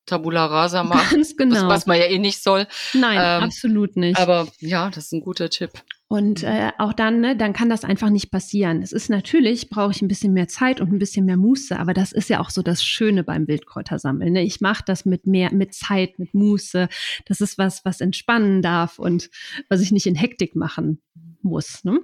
Tabula 0.06 0.46
rasa 0.46 0.82
machen. 0.82 1.08
Ganz 1.10 1.36
genau. 1.36 1.56
Was, 1.66 1.68
was 1.68 1.86
man 1.86 1.98
ja 1.98 2.04
eh 2.04 2.18
nicht 2.18 2.42
soll. 2.42 2.66
Nein, 2.94 3.18
ähm, 3.18 3.44
absolut 3.44 3.96
nicht. 3.96 4.18
Aber 4.18 4.48
ja, 4.60 4.90
das 4.90 5.06
ist 5.06 5.12
ein 5.12 5.20
guter 5.20 5.50
Tipp. 5.50 5.72
Und 6.12 6.42
äh, 6.42 6.72
auch 6.76 6.92
dann, 6.92 7.20
ne, 7.20 7.34
dann 7.38 7.54
kann 7.54 7.70
das 7.70 7.84
einfach 7.84 8.10
nicht 8.10 8.30
passieren. 8.30 8.82
Es 8.82 8.92
ist 8.92 9.08
natürlich, 9.08 9.70
brauche 9.70 9.92
ich 9.92 10.02
ein 10.02 10.08
bisschen 10.08 10.34
mehr 10.34 10.46
Zeit 10.46 10.78
und 10.82 10.92
ein 10.92 10.98
bisschen 10.98 11.24
mehr 11.24 11.38
Muße, 11.38 11.78
aber 11.78 11.94
das 11.94 12.12
ist 12.12 12.28
ja 12.28 12.38
auch 12.40 12.50
so 12.50 12.60
das 12.60 12.84
Schöne 12.84 13.24
beim 13.24 13.48
Wildkräutersammeln. 13.48 14.34
Ne? 14.34 14.42
Ich 14.42 14.60
mache 14.60 14.84
das 14.86 15.06
mit 15.06 15.26
mehr, 15.26 15.54
mit 15.54 15.72
Zeit, 15.72 16.18
mit 16.18 16.34
Muße. 16.34 16.90
Das 17.24 17.40
ist 17.40 17.56
was, 17.56 17.86
was 17.86 18.02
entspannen 18.02 18.60
darf 18.60 18.98
und 18.98 19.30
was 19.70 19.80
ich 19.80 19.90
nicht 19.90 20.06
in 20.06 20.14
Hektik 20.14 20.54
machen 20.54 21.00
muss. 21.40 21.82
Ne? 21.82 22.00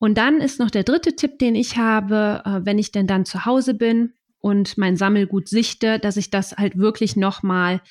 Und 0.00 0.18
dann 0.18 0.40
ist 0.40 0.58
noch 0.58 0.72
der 0.72 0.82
dritte 0.82 1.14
Tipp, 1.14 1.38
den 1.38 1.54
ich 1.54 1.76
habe, 1.76 2.42
äh, 2.44 2.66
wenn 2.66 2.80
ich 2.80 2.90
denn 2.90 3.06
dann 3.06 3.24
zu 3.24 3.44
Hause 3.44 3.74
bin, 3.74 4.12
und 4.42 4.78
mein 4.78 4.96
Sammelgut 4.96 5.48
sichte, 5.48 5.98
dass 5.98 6.16
ich 6.16 6.30
das 6.30 6.56
halt 6.56 6.78
wirklich 6.78 7.14
nochmal 7.14 7.82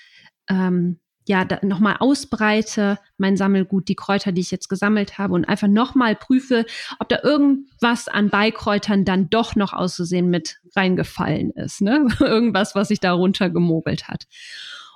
ähm, 0.50 1.00
ja, 1.30 1.46
nochmal 1.62 1.98
ausbreite, 2.00 2.98
mein 3.20 3.38
Sammelgut, 3.38 3.88
die 3.88 3.96
Kräuter, 3.96 4.32
die 4.32 4.42
ich 4.42 4.50
jetzt 4.50 4.68
gesammelt 4.68 5.20
habe 5.20 5.36
und 5.36 5.46
einfach 5.46 5.68
nochmal 5.68 6.16
prüfe, 6.16 6.66
ob 6.98 7.08
da 7.08 7.20
irgendwas 7.22 8.08
an 8.08 8.32
Beikräutern 8.32 9.06
dann 9.06 9.30
doch 9.30 9.56
noch 9.56 9.72
auszusehen 9.72 10.32
mit 10.32 10.60
reingefallen 10.76 11.52
ist. 11.52 11.82
Ne? 11.82 12.08
Irgendwas, 12.20 12.74
was 12.74 12.88
sich 12.88 13.00
da 13.00 13.12
runtergemogelt 13.12 14.08
hat. 14.08 14.26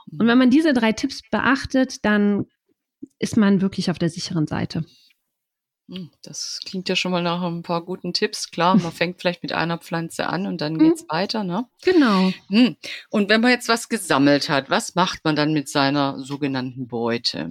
Und 0.10 0.26
wenn 0.26 0.40
man 0.40 0.50
diese 0.50 0.74
drei 0.74 0.92
Tipps 0.92 1.22
beachtet, 1.30 2.04
dann 2.04 2.48
ist 3.20 3.38
man 3.38 3.62
wirklich 3.62 3.92
auf 3.92 4.00
der 4.00 4.10
sicheren 4.10 4.48
Seite. 4.48 4.86
Hm, 5.90 6.12
das 6.22 6.60
klingt 6.66 6.88
ja 6.88 6.96
schon 6.96 7.12
mal 7.12 7.22
nach 7.22 7.42
ein 7.42 7.62
paar 7.62 7.84
guten 7.84 8.14
Tipps. 8.14 8.50
Klar, 8.52 8.78
man 8.78 8.92
fängt 8.92 9.20
vielleicht 9.20 9.44
mit 9.44 9.52
einer 9.52 9.78
Pflanze 9.78 10.28
an 10.28 10.48
und 10.48 10.62
dann 10.62 10.78
geht's 10.78 11.04
mhm. 11.04 11.08
weiter, 11.10 11.44
ne? 11.44 11.66
Genau. 11.84 12.32
Hm. 12.48 12.78
Und 13.10 13.30
wenn 13.30 13.42
man 13.42 13.52
jetzt 13.52 13.68
was 13.68 13.90
gesammelt 13.90 14.50
hat, 14.50 14.70
was 14.70 14.96
macht 14.96 15.26
man 15.26 15.36
dann 15.36 15.52
mit 15.52 15.68
seiner 15.68 16.20
sogenannten 16.20 16.88
Beute? 16.88 17.50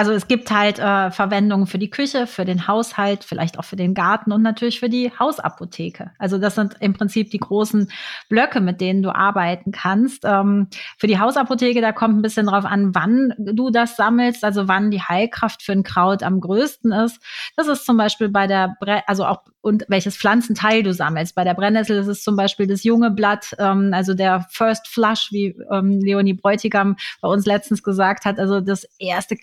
Also 0.00 0.12
es 0.12 0.28
gibt 0.28 0.50
halt 0.50 0.78
äh, 0.78 1.10
Verwendungen 1.10 1.66
für 1.66 1.76
die 1.76 1.90
Küche, 1.90 2.26
für 2.26 2.46
den 2.46 2.66
Haushalt, 2.66 3.22
vielleicht 3.22 3.58
auch 3.58 3.66
für 3.66 3.76
den 3.76 3.92
Garten 3.92 4.32
und 4.32 4.40
natürlich 4.40 4.80
für 4.80 4.88
die 4.88 5.12
Hausapotheke. 5.18 6.12
Also 6.18 6.38
das 6.38 6.54
sind 6.54 6.74
im 6.80 6.94
Prinzip 6.94 7.30
die 7.30 7.38
großen 7.38 7.92
Blöcke, 8.30 8.62
mit 8.62 8.80
denen 8.80 9.02
du 9.02 9.14
arbeiten 9.14 9.72
kannst. 9.72 10.24
Ähm, 10.24 10.68
für 10.96 11.06
die 11.06 11.18
Hausapotheke, 11.18 11.82
da 11.82 11.92
kommt 11.92 12.16
ein 12.16 12.22
bisschen 12.22 12.46
drauf 12.46 12.64
an, 12.64 12.94
wann 12.94 13.34
du 13.36 13.68
das 13.68 13.96
sammelst, 13.96 14.42
also 14.42 14.68
wann 14.68 14.90
die 14.90 15.02
Heilkraft 15.02 15.62
für 15.62 15.72
ein 15.72 15.82
Kraut 15.82 16.22
am 16.22 16.40
größten 16.40 16.92
ist. 16.92 17.20
Das 17.54 17.68
ist 17.68 17.84
zum 17.84 17.98
Beispiel 17.98 18.30
bei 18.30 18.46
der, 18.46 18.74
Bre 18.80 19.02
also 19.06 19.26
auch 19.26 19.42
und 19.62 19.84
welches 19.88 20.16
Pflanzenteil 20.16 20.82
du 20.82 20.94
sammelst. 20.94 21.34
Bei 21.34 21.44
der 21.44 21.54
Brennnessel 21.54 21.98
ist 21.98 22.06
es 22.06 22.22
zum 22.22 22.36
Beispiel 22.36 22.66
das 22.66 22.84
junge 22.84 23.10
Blatt, 23.10 23.54
ähm, 23.58 23.90
also 23.92 24.14
der 24.14 24.46
First 24.50 24.88
Flush, 24.88 25.28
wie 25.32 25.54
ähm, 25.70 26.00
Leonie 26.00 26.34
Bräutigam 26.34 26.96
bei 27.20 27.28
uns 27.28 27.46
letztens 27.46 27.82
gesagt 27.82 28.24
hat, 28.24 28.38
also 28.38 28.60
das 28.60 28.84
erste 28.98 29.36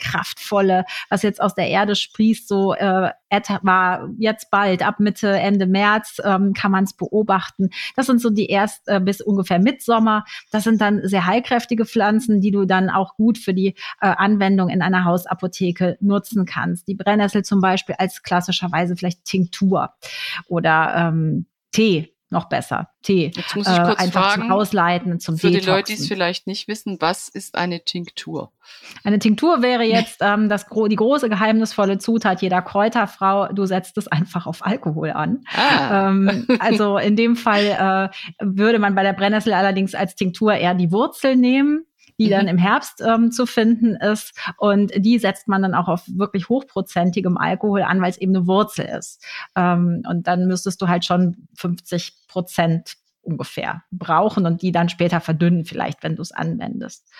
kraftvolle, 0.47 0.85
was 1.09 1.21
jetzt 1.21 1.41
aus 1.41 1.55
der 1.55 1.67
Erde 1.67 1.95
sprießt, 1.95 2.47
so 2.47 2.73
äh, 2.73 3.11
etwa 3.29 4.07
jetzt 4.17 4.49
bald, 4.49 4.85
ab 4.85 4.99
Mitte, 4.99 5.29
Ende 5.29 5.65
März 5.65 6.21
ähm, 6.23 6.53
kann 6.53 6.71
man 6.71 6.85
es 6.85 6.93
beobachten. 6.93 7.69
Das 7.95 8.05
sind 8.05 8.21
so 8.21 8.29
die 8.29 8.47
erst 8.47 8.87
äh, 8.87 8.99
bis 8.99 9.21
ungefähr 9.21 9.59
Mitsommer. 9.59 10.23
Das 10.51 10.63
sind 10.63 10.81
dann 10.81 11.01
sehr 11.07 11.25
heilkräftige 11.25 11.85
Pflanzen, 11.85 12.41
die 12.41 12.51
du 12.51 12.65
dann 12.65 12.89
auch 12.89 13.15
gut 13.15 13.37
für 13.37 13.53
die 13.53 13.75
äh, 14.01 14.07
Anwendung 14.07 14.69
in 14.69 14.81
einer 14.81 15.05
Hausapotheke 15.05 15.97
nutzen 15.99 16.45
kannst. 16.45 16.87
Die 16.87 16.95
Brennnessel 16.95 17.43
zum 17.43 17.61
Beispiel 17.61 17.95
als 17.97 18.23
klassischerweise 18.23 18.95
vielleicht 18.95 19.25
Tinktur 19.25 19.91
oder 20.47 20.93
ähm, 20.95 21.45
Tee 21.71 22.16
noch 22.29 22.49
besser. 22.49 22.89
Tee. 23.03 23.31
Jetzt 23.35 23.55
muss 23.55 23.67
ich 23.67 23.77
äh, 23.77 23.83
kurz 23.83 23.99
einfach 23.99 24.31
fragen, 24.31 24.41
zum 24.43 24.51
Ausleiten, 24.51 25.19
zum 25.19 25.37
Für 25.37 25.47
Detoxen. 25.47 25.65
die 25.65 25.71
Leute, 25.71 25.93
die 25.93 26.01
es 26.01 26.07
vielleicht 26.07 26.47
nicht 26.47 26.67
wissen, 26.67 26.97
was 26.99 27.29
ist 27.29 27.55
eine 27.55 27.83
Tinktur? 27.83 28.51
Eine 29.03 29.19
Tinktur 29.19 29.61
wäre 29.61 29.83
jetzt 29.83 30.17
ähm, 30.21 30.49
das, 30.49 30.65
die 30.89 30.95
große 30.95 31.29
geheimnisvolle 31.29 31.99
Zutat 31.99 32.41
jeder 32.41 32.61
Kräuterfrau. 32.61 33.47
Du 33.53 33.65
setzt 33.65 33.97
es 33.97 34.07
einfach 34.07 34.45
auf 34.45 34.65
Alkohol 34.65 35.11
an. 35.11 35.43
Ah. 35.55 36.09
Ähm, 36.09 36.47
also 36.59 36.97
in 36.97 37.15
dem 37.15 37.35
Fall 37.35 38.11
äh, 38.11 38.45
würde 38.45 38.79
man 38.79 38.95
bei 38.95 39.03
der 39.03 39.13
Brennnessel 39.13 39.53
allerdings 39.53 39.95
als 39.95 40.15
Tinktur 40.15 40.53
eher 40.53 40.73
die 40.73 40.91
Wurzel 40.91 41.35
nehmen 41.35 41.85
die 42.17 42.27
mhm. 42.27 42.31
dann 42.31 42.47
im 42.47 42.57
Herbst 42.57 43.01
ähm, 43.01 43.31
zu 43.31 43.45
finden 43.45 43.95
ist. 43.95 44.33
Und 44.57 44.91
die 44.95 45.19
setzt 45.19 45.47
man 45.47 45.61
dann 45.61 45.73
auch 45.73 45.87
auf 45.87 46.03
wirklich 46.07 46.49
hochprozentigem 46.49 47.37
Alkohol 47.37 47.83
an, 47.83 48.01
weil 48.01 48.09
es 48.09 48.17
eben 48.17 48.35
eine 48.35 48.47
Wurzel 48.47 48.85
ist. 48.85 49.23
Ähm, 49.55 50.03
und 50.07 50.27
dann 50.27 50.47
müsstest 50.47 50.81
du 50.81 50.87
halt 50.87 51.05
schon 51.05 51.47
50 51.55 52.27
Prozent 52.27 52.97
ungefähr 53.27 53.83
brauchen 53.91 54.45
und 54.45 54.61
die 54.61 54.71
dann 54.71 54.89
später 54.89 55.19
verdünnen, 55.19 55.65
vielleicht, 55.65 56.01
wenn 56.01 56.15
du 56.15 56.21
es 56.21 56.31
anwendest. 56.31 57.11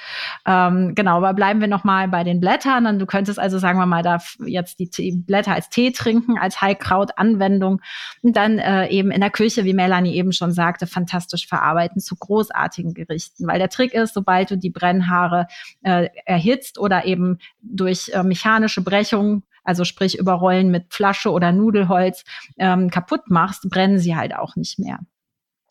Ähm, 0.46 0.96
genau, 0.96 1.18
aber 1.18 1.34
bleiben 1.34 1.60
wir 1.60 1.68
nochmal 1.68 2.08
bei 2.08 2.24
den 2.24 2.40
Blättern. 2.40 2.88
Und 2.88 3.00
du 3.00 3.06
könntest 3.06 3.38
also, 3.38 3.60
sagen 3.60 3.78
wir 3.78 3.86
mal, 3.86 4.02
da 4.02 4.18
jetzt 4.46 4.80
die 4.80 4.90
Tee, 4.90 5.16
Blätter 5.16 5.54
als 5.54 5.70
Tee 5.70 5.92
trinken, 5.92 6.38
als 6.38 6.62
Heilkrautanwendung 6.62 7.82
und 8.22 8.36
dann 8.36 8.58
äh, 8.58 8.88
eben 8.88 9.12
in 9.12 9.22
der 9.22 9.30
Küche, 9.30 9.66
wie 9.66 9.74
Melanie 9.74 10.16
eben 10.16 10.32
schon 10.32 10.52
sagte, 10.52 10.88
fantastisch 10.88 11.48
verarbeiten 11.48 12.02
zu 12.02 12.16
großartigen 12.16 12.94
Gerichten. 12.94 13.46
Weil 13.46 13.60
der 13.60 13.70
Trick 13.70 13.94
ist, 13.94 14.14
sobald 14.14 14.52
du 14.52 14.58
die 14.58 14.70
Brennhaare 14.70 15.48
äh, 15.84 16.08
erhitzt 16.26 16.80
oder 16.80 17.06
eben 17.06 17.40
durch 17.62 18.10
äh, 18.14 18.24
mechanische 18.24 18.82
Brechung 18.82 19.44
also 19.68 19.84
sprich 19.84 20.18
überrollen 20.18 20.72
mit 20.72 20.94
Flasche 20.94 21.30
oder 21.30 21.52
Nudelholz 21.52 22.24
ähm, 22.58 22.90
kaputt 22.90 23.30
machst, 23.30 23.70
brennen 23.70 24.00
sie 24.00 24.16
halt 24.16 24.34
auch 24.34 24.56
nicht 24.56 24.80
mehr. 24.80 25.00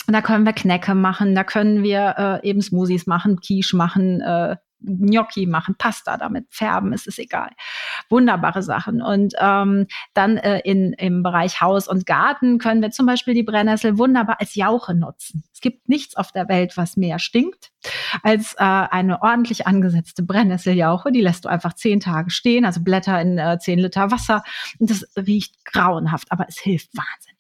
Und 0.07 0.15
da 0.15 0.23
können 0.23 0.45
wir 0.45 0.53
Knäcke 0.53 0.95
machen, 0.95 1.35
da 1.35 1.45
können 1.45 1.83
wir 1.83 2.41
äh, 2.43 2.49
eben 2.49 2.63
Smoothies 2.63 3.07
machen, 3.07 3.41
Quiche 3.41 3.77
machen, 3.77 4.21
äh, 4.21 4.57
Gnocchi 4.81 5.47
machen, 5.47 5.75
Pasta 5.77 6.17
damit 6.17 6.47
färben, 6.51 6.93
ist 6.93 7.07
es 7.09 7.19
egal. 7.19 7.51
Wunderbare 8.09 8.63
Sachen. 8.63 9.03
Und 9.03 9.35
ähm, 9.41 9.87
dann 10.15 10.37
äh, 10.37 10.61
in, 10.61 10.93
im 10.93 11.23
Bereich 11.23 11.61
Haus 11.61 11.89
und 11.89 12.07
Garten 12.07 12.59
können 12.59 12.83
wir 12.83 12.91
zum 12.91 13.07
Beispiel 13.07 13.35
die 13.35 13.43
Brennnessel 13.43 13.99
wunderbar 13.99 14.37
als 14.41 14.55
Jauche 14.55 14.95
nutzen. 14.95 15.45
Es 15.53 15.61
gibt 15.61 15.89
nichts 15.89 16.17
auf 16.17 16.33
der 16.33 16.49
Welt, 16.49 16.77
was 16.77 16.97
mehr 16.97 17.19
stinkt 17.19 17.71
als 18.23 18.55
äh, 18.55 18.65
eine 18.65 19.23
ordentlich 19.23 19.67
angesetzte 19.67 20.23
Brennnesseljauche. 20.23 21.11
Die 21.11 21.23
lässt 21.23 21.45
du 21.45 21.49
einfach 21.49 21.73
zehn 21.73 22.01
Tage 22.01 22.31
stehen, 22.31 22.65
also 22.65 22.83
Blätter 22.83 23.21
in 23.21 23.39
äh, 23.39 23.59
zehn 23.59 23.79
Liter 23.79 24.11
Wasser. 24.11 24.45
Und 24.79 24.91
das 24.91 25.07
riecht 25.17 25.65
grauenhaft, 25.65 26.31
aber 26.31 26.47
es 26.49 26.59
hilft 26.59 26.91
wahnsinnig 26.97 27.36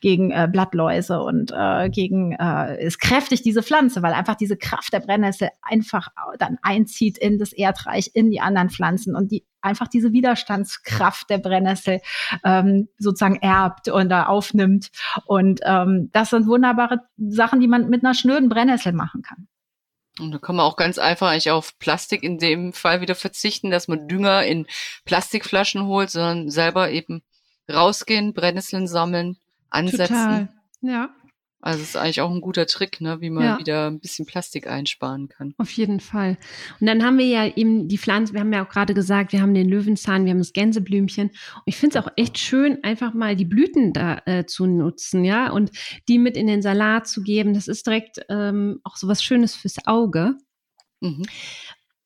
gegen 0.00 0.30
äh, 0.30 0.48
Blattläuse 0.50 1.20
und 1.20 1.52
äh, 1.54 1.88
gegen, 1.90 2.32
äh, 2.32 2.76
es 2.78 2.98
kräftigt 2.98 3.44
diese 3.44 3.62
Pflanze, 3.62 4.02
weil 4.02 4.12
einfach 4.12 4.36
diese 4.36 4.56
Kraft 4.56 4.92
der 4.92 5.00
Brennnessel 5.00 5.48
einfach 5.62 6.08
dann 6.38 6.58
einzieht 6.62 7.18
in 7.18 7.38
das 7.38 7.52
Erdreich, 7.52 8.10
in 8.14 8.30
die 8.30 8.40
anderen 8.40 8.70
Pflanzen 8.70 9.14
und 9.14 9.30
die 9.32 9.44
einfach 9.60 9.88
diese 9.88 10.12
Widerstandskraft 10.12 11.30
der 11.30 11.38
Brennnessel 11.38 12.00
ähm, 12.44 12.88
sozusagen 12.98 13.36
erbt 13.36 13.88
und 13.88 14.08
da 14.08 14.26
aufnimmt. 14.26 14.90
Und 15.26 15.60
ähm, 15.64 16.10
das 16.12 16.30
sind 16.30 16.46
wunderbare 16.46 17.00
Sachen, 17.16 17.60
die 17.60 17.68
man 17.68 17.88
mit 17.88 18.04
einer 18.04 18.14
schnöden 18.14 18.48
Brennnessel 18.48 18.92
machen 18.92 19.22
kann. 19.22 19.48
Und 20.18 20.32
da 20.32 20.38
kann 20.38 20.56
man 20.56 20.66
auch 20.66 20.76
ganz 20.76 20.98
einfach 20.98 21.28
eigentlich 21.28 21.50
auf 21.50 21.78
Plastik 21.78 22.22
in 22.22 22.38
dem 22.38 22.72
Fall 22.72 23.00
wieder 23.00 23.14
verzichten, 23.14 23.70
dass 23.70 23.88
man 23.88 24.08
Dünger 24.08 24.44
in 24.44 24.66
Plastikflaschen 25.04 25.86
holt, 25.86 26.10
sondern 26.10 26.50
selber 26.50 26.90
eben 26.90 27.22
rausgehen, 27.70 28.34
Brennnesseln 28.34 28.86
sammeln, 28.86 29.36
ansetzen. 29.70 30.14
Total. 30.14 30.48
Ja. 30.80 31.10
Also 31.60 31.82
es 31.82 31.88
ist 31.88 31.96
eigentlich 31.96 32.20
auch 32.20 32.30
ein 32.30 32.40
guter 32.40 32.66
Trick, 32.66 33.00
ne, 33.00 33.20
wie 33.20 33.30
man 33.30 33.42
ja. 33.42 33.58
wieder 33.58 33.88
ein 33.88 33.98
bisschen 33.98 34.26
Plastik 34.26 34.68
einsparen 34.68 35.28
kann. 35.28 35.54
Auf 35.58 35.70
jeden 35.72 35.98
Fall. 35.98 36.38
Und 36.80 36.86
dann 36.86 37.02
haben 37.02 37.18
wir 37.18 37.26
ja 37.26 37.46
eben 37.56 37.88
die 37.88 37.98
Pflanzen, 37.98 38.34
wir 38.34 38.40
haben 38.40 38.52
ja 38.52 38.64
auch 38.64 38.68
gerade 38.68 38.94
gesagt, 38.94 39.32
wir 39.32 39.42
haben 39.42 39.54
den 39.54 39.68
Löwenzahn, 39.68 40.24
wir 40.24 40.30
haben 40.30 40.38
das 40.38 40.52
Gänseblümchen. 40.52 41.30
Und 41.30 41.62
ich 41.66 41.76
finde 41.76 41.98
es 41.98 42.04
auch 42.04 42.12
echt 42.14 42.38
schön, 42.38 42.84
einfach 42.84 43.12
mal 43.12 43.34
die 43.34 43.44
Blüten 43.44 43.92
da 43.92 44.22
äh, 44.24 44.46
zu 44.46 44.66
nutzen, 44.66 45.24
ja, 45.24 45.50
und 45.50 45.72
die 46.06 46.18
mit 46.18 46.36
in 46.36 46.46
den 46.46 46.62
Salat 46.62 47.08
zu 47.08 47.22
geben. 47.22 47.54
Das 47.54 47.66
ist 47.66 47.84
direkt 47.86 48.20
ähm, 48.28 48.78
auch 48.84 48.96
so 48.96 49.08
was 49.08 49.22
Schönes 49.22 49.56
fürs 49.56 49.84
Auge. 49.84 50.36
Mhm. 51.00 51.24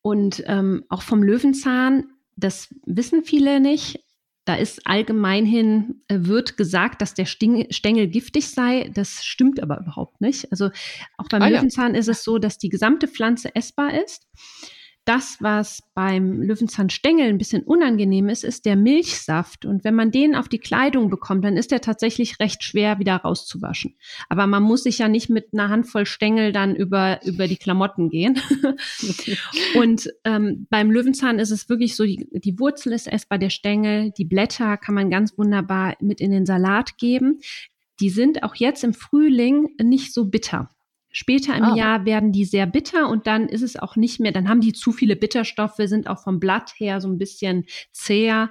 Und 0.01 0.43
ähm, 0.47 0.85
auch 0.89 1.03
vom 1.03 1.23
Löwenzahn, 1.23 2.07
das 2.37 2.75
wissen 2.87 3.23
viele 3.23 3.61
nicht, 3.61 4.01
da 4.45 4.57
ist 4.57 4.87
allgemein 4.87 5.47
hin, 5.47 6.03
äh, 6.09 6.19
wird 6.21 6.57
gesagt, 6.57 7.01
dass 7.01 7.15
der 7.15 7.27
Stängel 7.27 8.09
giftig 8.09 8.51
sei. 8.51 8.91
Das 8.93 9.25
stimmt 9.25 9.63
aber 9.63 9.79
überhaupt 9.81 10.21
nicht. 10.21 10.51
Also 10.51 10.71
auch 11.17 11.29
beim 11.29 11.43
ah, 11.43 11.49
Löwenzahn 11.49 11.95
ja. 11.95 12.01
ist 12.01 12.09
es 12.09 12.25
so, 12.25 12.39
dass 12.39 12.59
die 12.59 12.69
gesamte 12.69 13.07
Pflanze 13.07 13.55
essbar 13.55 13.95
ist. 14.03 14.27
Das, 15.05 15.39
was 15.41 15.83
beim 15.95 16.41
Löwenzahnstängel 16.41 17.29
ein 17.29 17.39
bisschen 17.39 17.65
unangenehm 17.65 18.29
ist, 18.29 18.45
ist 18.45 18.65
der 18.67 18.77
Milchsaft. 18.77 19.65
Und 19.65 19.83
wenn 19.83 19.97
man 19.97 20.13
den 20.13 20.37
auf 20.37 20.49
die 20.49 20.61
Kleidung 20.61 21.11
bekommt, 21.11 21.45
dann 21.45 21.57
ist 21.57 21.73
der 21.73 21.81
tatsächlich 21.81 22.39
recht 22.39 22.63
schwer 22.63 23.01
wieder 23.01 23.17
rauszuwaschen. 23.17 23.97
Aber 24.29 24.47
man 24.47 24.63
muss 24.63 24.85
sich 24.85 24.99
ja 24.99 25.09
nicht 25.09 25.29
mit 25.29 25.53
einer 25.53 25.71
Handvoll 25.71 26.07
Stängel 26.07 26.53
dann 26.53 26.77
über, 26.77 27.19
über 27.25 27.49
die 27.49 27.57
Klamotten 27.57 28.11
gehen. 28.11 28.39
und 29.75 30.09
ähm, 30.25 30.69
beim 30.71 30.93
Löwenzahn 30.93 31.41
ist 31.41 31.51
es 31.51 31.69
wirklich 31.69 31.97
so, 31.97 32.05
die, 32.05 32.29
die 32.33 32.61
Wurzel 32.61 32.93
ist 32.93 33.11
essbar, 33.11 33.39
der 33.39 33.51
Stängel, 33.51 34.13
die 34.17 34.25
Blätter 34.25 34.77
kann 34.77 34.95
man 34.95 35.11
ganz 35.11 35.37
wunderbar 35.37 35.97
mit 36.01 36.21
in 36.21 36.31
den 36.31 36.47
Salat 36.47 36.97
geben. 36.97 37.41
Die 37.99 38.11
sind 38.11 38.45
auch 38.45 38.55
jetzt 38.55 38.85
im 38.85 38.95
Frühling 38.95 39.75
nicht 39.83 40.15
so 40.15 40.27
bitter. 40.27 40.69
Später 41.13 41.55
im 41.55 41.73
oh. 41.73 41.77
Jahr 41.77 42.07
werden 42.07 42.33
die 42.33 42.47
sehr 42.47 42.67
bitter 42.67 43.09
und 43.09 43.27
dann 43.27 43.49
ist 43.49 43.63
es 43.63 43.77
auch 43.77 43.97
nicht 43.97 44.19
mehr, 44.19 44.33
dann 44.33 44.49
haben 44.49 44.63
die 44.63 44.73
zu 44.73 44.93
viele 44.93 45.15
Bitterstoffe, 45.15 45.77
sind 45.77 46.09
auch 46.09 46.23
vom 46.23 46.41
Blatt 46.41 46.73
her 46.79 47.01
so 47.03 47.09
ein 47.09 47.19
bisschen 47.19 47.67
zäher. 47.93 48.51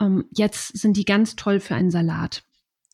Ähm, 0.00 0.24
jetzt 0.34 0.76
sind 0.78 0.96
die 0.96 1.04
ganz 1.04 1.36
toll 1.36 1.60
für 1.60 1.74
einen 1.74 1.90
Salat. 1.90 2.42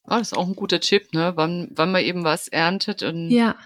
Oh, 0.06 0.18
das 0.18 0.32
ist 0.32 0.37
auch 0.37 0.46
ein 0.46 0.56
guter 0.56 0.80
Tipp, 0.80 1.14
ne? 1.14 1.32
Wann, 1.37 1.70
wann 1.74 1.92
man 1.92 2.02
eben 2.02 2.24
was 2.24 2.48
erntet 2.48 3.02
und 3.02 3.30
ja. 3.30 3.56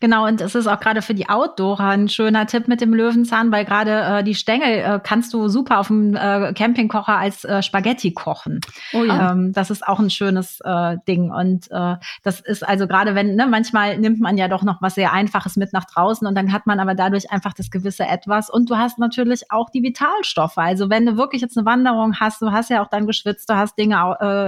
Genau, 0.00 0.26
und 0.26 0.40
es 0.40 0.54
ist 0.54 0.66
auch 0.66 0.78
gerade 0.78 1.00
für 1.00 1.14
die 1.14 1.28
Outdoorer 1.28 1.88
ein 1.88 2.08
schöner 2.08 2.46
Tipp 2.46 2.68
mit 2.68 2.80
dem 2.80 2.92
Löwenzahn, 2.92 3.50
weil 3.50 3.64
gerade 3.64 4.18
äh, 4.18 4.24
die 4.24 4.34
Stängel 4.34 4.68
äh, 4.68 5.00
kannst 5.02 5.32
du 5.32 5.48
super 5.48 5.80
auf 5.80 5.86
dem 5.88 6.14
äh, 6.14 6.52
Campingkocher 6.52 7.16
als 7.16 7.44
äh, 7.44 7.62
Spaghetti 7.62 8.12
kochen. 8.12 8.60
Oh 8.92 9.04
ja. 9.04 9.32
Ähm, 9.32 9.52
das 9.54 9.70
ist 9.70 9.86
auch 9.86 9.98
ein 10.00 10.10
schönes 10.10 10.60
äh, 10.62 10.98
Ding. 11.08 11.30
Und 11.30 11.70
äh, 11.70 11.96
das 12.22 12.40
ist 12.40 12.66
also 12.66 12.86
gerade, 12.86 13.14
wenn, 13.14 13.36
ne, 13.36 13.46
manchmal 13.46 13.98
nimmt 13.98 14.20
man 14.20 14.36
ja 14.36 14.48
doch 14.48 14.62
noch 14.62 14.82
was 14.82 14.96
sehr 14.96 15.12
Einfaches 15.12 15.56
mit 15.56 15.72
nach 15.72 15.86
draußen 15.86 16.26
und 16.26 16.34
dann 16.34 16.52
hat 16.52 16.66
man 16.66 16.78
aber 16.78 16.94
dadurch 16.94 17.30
einfach 17.30 17.54
das 17.54 17.70
gewisse 17.70 18.04
Etwas. 18.04 18.50
Und 18.50 18.68
du 18.70 18.76
hast 18.76 18.98
natürlich 18.98 19.50
auch 19.50 19.70
die 19.70 19.82
Vitalstoffe. 19.82 20.58
Also 20.58 20.90
wenn 20.90 21.06
du 21.06 21.16
wirklich 21.16 21.40
jetzt 21.40 21.56
eine 21.56 21.64
Wanderung 21.64 22.20
hast, 22.20 22.42
du 22.42 22.52
hast 22.52 22.68
ja 22.68 22.82
auch 22.82 22.88
dann 22.88 23.06
geschwitzt, 23.06 23.48
du 23.48 23.56
hast 23.56 23.78
Dinge, 23.78 23.94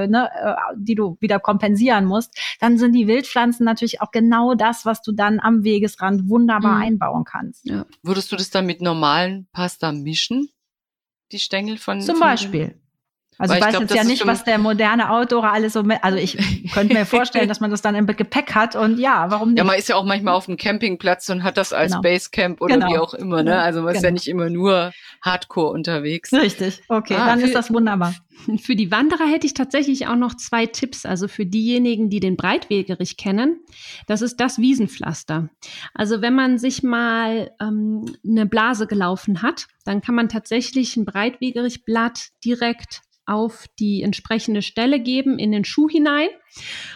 ne, 0.08 0.30
die 0.76 0.94
du 0.94 1.16
wieder 1.20 1.40
kompensieren 1.40 2.04
musst, 2.04 2.38
dann 2.60 2.76
sind 2.76 2.92
die 2.92 3.06
Wildpflanzen 3.06 3.64
natürlich 3.64 4.02
auch 4.02 4.10
genau 4.10 4.54
das, 4.54 4.84
was 4.84 5.02
du 5.06 5.12
dann 5.12 5.40
am 5.40 5.64
Wegesrand 5.64 6.28
wunderbar 6.28 6.76
mhm. 6.76 6.82
einbauen 6.82 7.24
kannst. 7.24 7.66
Ja. 7.66 7.86
Würdest 8.02 8.32
du 8.32 8.36
das 8.36 8.50
dann 8.50 8.66
mit 8.66 8.80
normalen 8.80 9.48
Pasta 9.52 9.92
mischen? 9.92 10.48
Die 11.32 11.38
Stängel 11.38 11.76
von. 11.76 12.00
Zum 12.00 12.16
von 12.16 12.28
Beispiel. 12.28 12.80
Also 13.38 13.52
Weil 13.52 13.58
ich 13.58 13.64
weiß 13.66 13.70
glaub, 13.72 13.82
jetzt 13.82 13.94
ja 13.94 14.04
nicht, 14.04 14.26
was 14.26 14.44
der 14.44 14.58
moderne 14.58 15.10
Outdoorer 15.10 15.52
alles 15.52 15.74
so 15.74 15.82
mit, 15.82 15.98
also 16.02 16.16
ich 16.16 16.38
könnte 16.72 16.94
mir 16.94 17.04
vorstellen, 17.04 17.48
dass 17.48 17.60
man 17.60 17.70
das 17.70 17.82
dann 17.82 17.94
im 17.94 18.06
Gepäck 18.06 18.54
hat 18.54 18.76
und 18.76 18.98
ja, 18.98 19.30
warum 19.30 19.50
nicht? 19.50 19.58
Ja, 19.58 19.64
man 19.64 19.78
ist 19.78 19.88
ja 19.88 19.96
auch 19.96 20.04
manchmal 20.04 20.34
auf 20.34 20.46
dem 20.46 20.56
Campingplatz 20.56 21.28
und 21.28 21.42
hat 21.42 21.58
das 21.58 21.72
als 21.72 21.92
genau. 21.92 22.02
Basecamp 22.02 22.62
oder 22.62 22.74
genau. 22.74 22.88
wie 22.88 22.98
auch 22.98 23.14
immer, 23.14 23.42
ne? 23.42 23.60
Also 23.60 23.82
man 23.82 23.88
genau. 23.88 23.98
ist 23.98 24.02
ja 24.02 24.08
genau. 24.08 24.14
nicht 24.14 24.28
immer 24.28 24.50
nur 24.50 24.92
Hardcore 25.20 25.72
unterwegs. 25.72 26.32
Richtig, 26.32 26.82
okay, 26.88 27.16
ah, 27.18 27.26
dann 27.26 27.40
ist 27.40 27.54
das 27.54 27.72
wunderbar. 27.72 28.14
Für 28.60 28.76
die 28.76 28.90
Wanderer 28.90 29.26
hätte 29.26 29.46
ich 29.46 29.54
tatsächlich 29.54 30.06
auch 30.06 30.16
noch 30.16 30.34
zwei 30.34 30.66
Tipps. 30.66 31.06
Also 31.06 31.26
für 31.28 31.46
diejenigen, 31.46 32.10
die 32.10 32.20
den 32.20 32.36
Breitwegerich 32.36 33.16
kennen, 33.16 33.60
das 34.06 34.22
ist 34.22 34.40
das 34.40 34.58
Wiesenpflaster. 34.58 35.48
Also 35.94 36.20
wenn 36.20 36.34
man 36.34 36.58
sich 36.58 36.82
mal 36.82 37.50
ähm, 37.60 38.04
eine 38.26 38.46
Blase 38.46 38.86
gelaufen 38.86 39.42
hat, 39.42 39.66
dann 39.84 40.00
kann 40.00 40.14
man 40.14 40.28
tatsächlich 40.28 40.96
ein 40.96 41.04
Breitwegerichblatt 41.04 42.28
direkt 42.44 43.02
auf 43.26 43.66
die 43.78 44.02
entsprechende 44.02 44.62
Stelle 44.62 45.00
geben, 45.00 45.38
in 45.38 45.52
den 45.52 45.64
Schuh 45.64 45.88
hinein. 45.88 46.28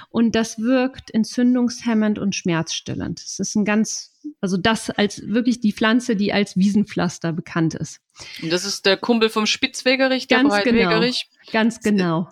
Und 0.08 0.34
das 0.34 0.58
wirkt 0.58 1.12
entzündungshemmend 1.12 2.18
und 2.18 2.34
schmerzstillend. 2.34 3.22
Das 3.22 3.38
ist 3.38 3.54
ein 3.56 3.64
ganz, 3.64 4.12
also 4.40 4.56
das 4.56 4.90
als 4.90 5.26
wirklich 5.26 5.60
die 5.60 5.72
Pflanze, 5.72 6.16
die 6.16 6.32
als 6.32 6.56
Wiesenpflaster 6.56 7.32
bekannt 7.32 7.74
ist. 7.74 8.00
Und 8.42 8.52
das 8.52 8.64
ist 8.64 8.86
der 8.86 8.96
Kumpel 8.96 9.28
vom 9.28 9.46
Spitzwegerich, 9.46 10.28
der 10.28 10.42
ganz. 10.42 10.64
Genau, 10.64 11.10
ganz 11.52 11.80
genau. 11.80 12.28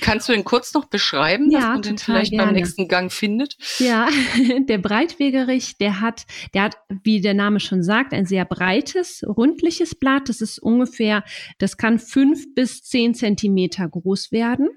Kannst 0.00 0.28
du 0.28 0.32
ihn 0.32 0.42
kurz 0.42 0.74
noch 0.74 0.86
beschreiben, 0.86 1.48
ja, 1.48 1.60
dass 1.60 1.68
man 1.68 1.82
den 1.82 1.98
vielleicht 1.98 2.32
gerne. 2.32 2.46
beim 2.46 2.54
nächsten 2.54 2.88
Gang 2.88 3.12
findet? 3.12 3.56
Ja, 3.78 4.08
der 4.68 4.78
Breitwegerich, 4.78 5.78
der 5.78 6.00
hat, 6.00 6.26
der 6.54 6.64
hat, 6.64 6.76
wie 7.04 7.20
der 7.20 7.34
Name 7.34 7.60
schon 7.60 7.84
sagt, 7.84 8.12
ein 8.12 8.26
sehr 8.26 8.44
breites, 8.44 9.22
rundliches 9.24 9.94
Blatt. 9.94 10.28
Das 10.28 10.40
ist 10.40 10.58
ungefähr, 10.58 11.22
das 11.58 11.76
kann 11.76 12.00
fünf 12.00 12.52
bis 12.54 12.82
zehn 12.82 13.14
Zentimeter 13.14 13.88
groß 13.88 14.32
werden 14.32 14.70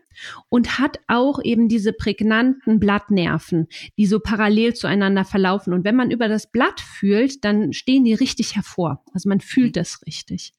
und 0.49 0.77
hat 0.77 0.99
auch 1.07 1.39
eben 1.43 1.69
diese 1.69 1.91
prägnanten 1.91 2.79
Blattnerven, 2.79 3.67
die 3.97 4.05
so 4.05 4.19
parallel 4.19 4.75
zueinander 4.75 5.25
verlaufen. 5.25 5.73
Und 5.73 5.85
wenn 5.85 5.95
man 5.95 6.11
über 6.11 6.27
das 6.27 6.51
Blatt 6.51 6.79
fühlt, 6.79 7.43
dann 7.43 7.73
stehen 7.73 8.03
die 8.03 8.13
richtig 8.13 8.55
hervor. 8.55 9.03
Also 9.11 9.27
man 9.27 9.39
fühlt 9.39 9.75
mhm. 9.75 9.79
das 9.79 10.01
richtig. 10.05 10.53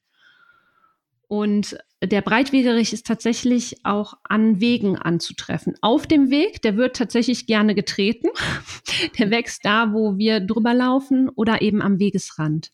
Und 1.34 1.76
der 2.00 2.20
Breitwegerich 2.20 2.92
ist 2.92 3.08
tatsächlich 3.08 3.84
auch 3.84 4.14
an 4.22 4.60
Wegen 4.60 4.96
anzutreffen. 4.96 5.74
Auf 5.80 6.06
dem 6.06 6.30
Weg, 6.30 6.62
der 6.62 6.76
wird 6.76 6.94
tatsächlich 6.94 7.46
gerne 7.48 7.74
getreten. 7.74 8.28
Der 9.18 9.32
wächst 9.32 9.64
da, 9.64 9.92
wo 9.92 10.16
wir 10.16 10.38
drüber 10.38 10.74
laufen 10.74 11.28
oder 11.28 11.60
eben 11.60 11.82
am 11.82 11.98
Wegesrand. 11.98 12.70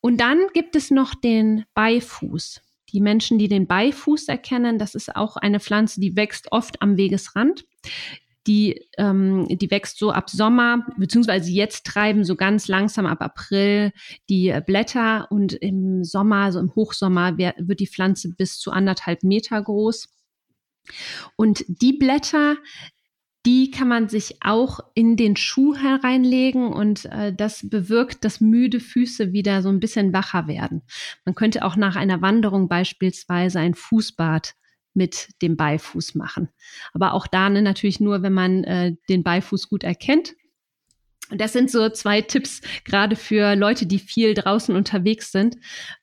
Und 0.00 0.20
dann 0.20 0.46
gibt 0.52 0.76
es 0.76 0.92
noch 0.92 1.16
den 1.16 1.64
Beifuß. 1.74 2.60
Die 2.92 3.00
Menschen, 3.00 3.36
die 3.38 3.48
den 3.48 3.66
Beifuß 3.66 4.28
erkennen, 4.28 4.78
das 4.78 4.94
ist 4.94 5.16
auch 5.16 5.36
eine 5.36 5.58
Pflanze, 5.58 6.00
die 6.00 6.14
wächst 6.14 6.52
oft 6.52 6.80
am 6.82 6.96
Wegesrand. 6.96 7.64
Die, 8.46 8.86
ähm, 8.98 9.46
die 9.48 9.70
wächst 9.70 9.98
so 9.98 10.10
ab 10.10 10.28
Sommer, 10.28 10.86
beziehungsweise 10.98 11.50
jetzt 11.50 11.86
treiben 11.86 12.24
so 12.24 12.36
ganz 12.36 12.68
langsam 12.68 13.06
ab 13.06 13.22
April 13.22 13.92
die 14.28 14.54
Blätter 14.66 15.28
und 15.30 15.54
im 15.54 16.04
Sommer, 16.04 16.52
so 16.52 16.58
im 16.58 16.74
Hochsommer, 16.74 17.38
wird 17.38 17.80
die 17.80 17.86
Pflanze 17.86 18.34
bis 18.36 18.58
zu 18.58 18.70
anderthalb 18.70 19.22
Meter 19.22 19.62
groß. 19.62 20.08
Und 21.36 21.64
die 21.68 21.94
Blätter, 21.94 22.56
die 23.46 23.70
kann 23.70 23.88
man 23.88 24.08
sich 24.08 24.38
auch 24.42 24.80
in 24.94 25.16
den 25.16 25.36
Schuh 25.36 25.74
hereinlegen 25.74 26.72
und 26.72 27.04
äh, 27.06 27.34
das 27.34 27.68
bewirkt, 27.68 28.24
dass 28.24 28.40
müde 28.40 28.80
Füße 28.80 29.32
wieder 29.32 29.60
so 29.62 29.68
ein 29.68 29.80
bisschen 29.80 30.12
wacher 30.12 30.46
werden. 30.46 30.82
Man 31.24 31.34
könnte 31.34 31.64
auch 31.64 31.76
nach 31.76 31.96
einer 31.96 32.22
Wanderung 32.22 32.68
beispielsweise 32.68 33.60
ein 33.60 33.74
Fußbad 33.74 34.54
mit 34.94 35.28
dem 35.42 35.56
Beifuß 35.56 36.14
machen. 36.14 36.48
Aber 36.92 37.12
auch 37.12 37.26
da 37.26 37.48
ne, 37.50 37.62
natürlich 37.62 38.00
nur, 38.00 38.22
wenn 38.22 38.32
man 38.32 38.64
äh, 38.64 38.94
den 39.08 39.22
Beifuß 39.22 39.68
gut 39.68 39.84
erkennt. 39.84 40.34
Und 41.30 41.40
das 41.40 41.52
sind 41.52 41.70
so 41.70 41.88
zwei 41.88 42.20
Tipps, 42.20 42.60
gerade 42.84 43.16
für 43.16 43.56
Leute, 43.56 43.86
die 43.86 43.98
viel 43.98 44.34
draußen 44.34 44.76
unterwegs 44.76 45.32
sind. 45.32 45.56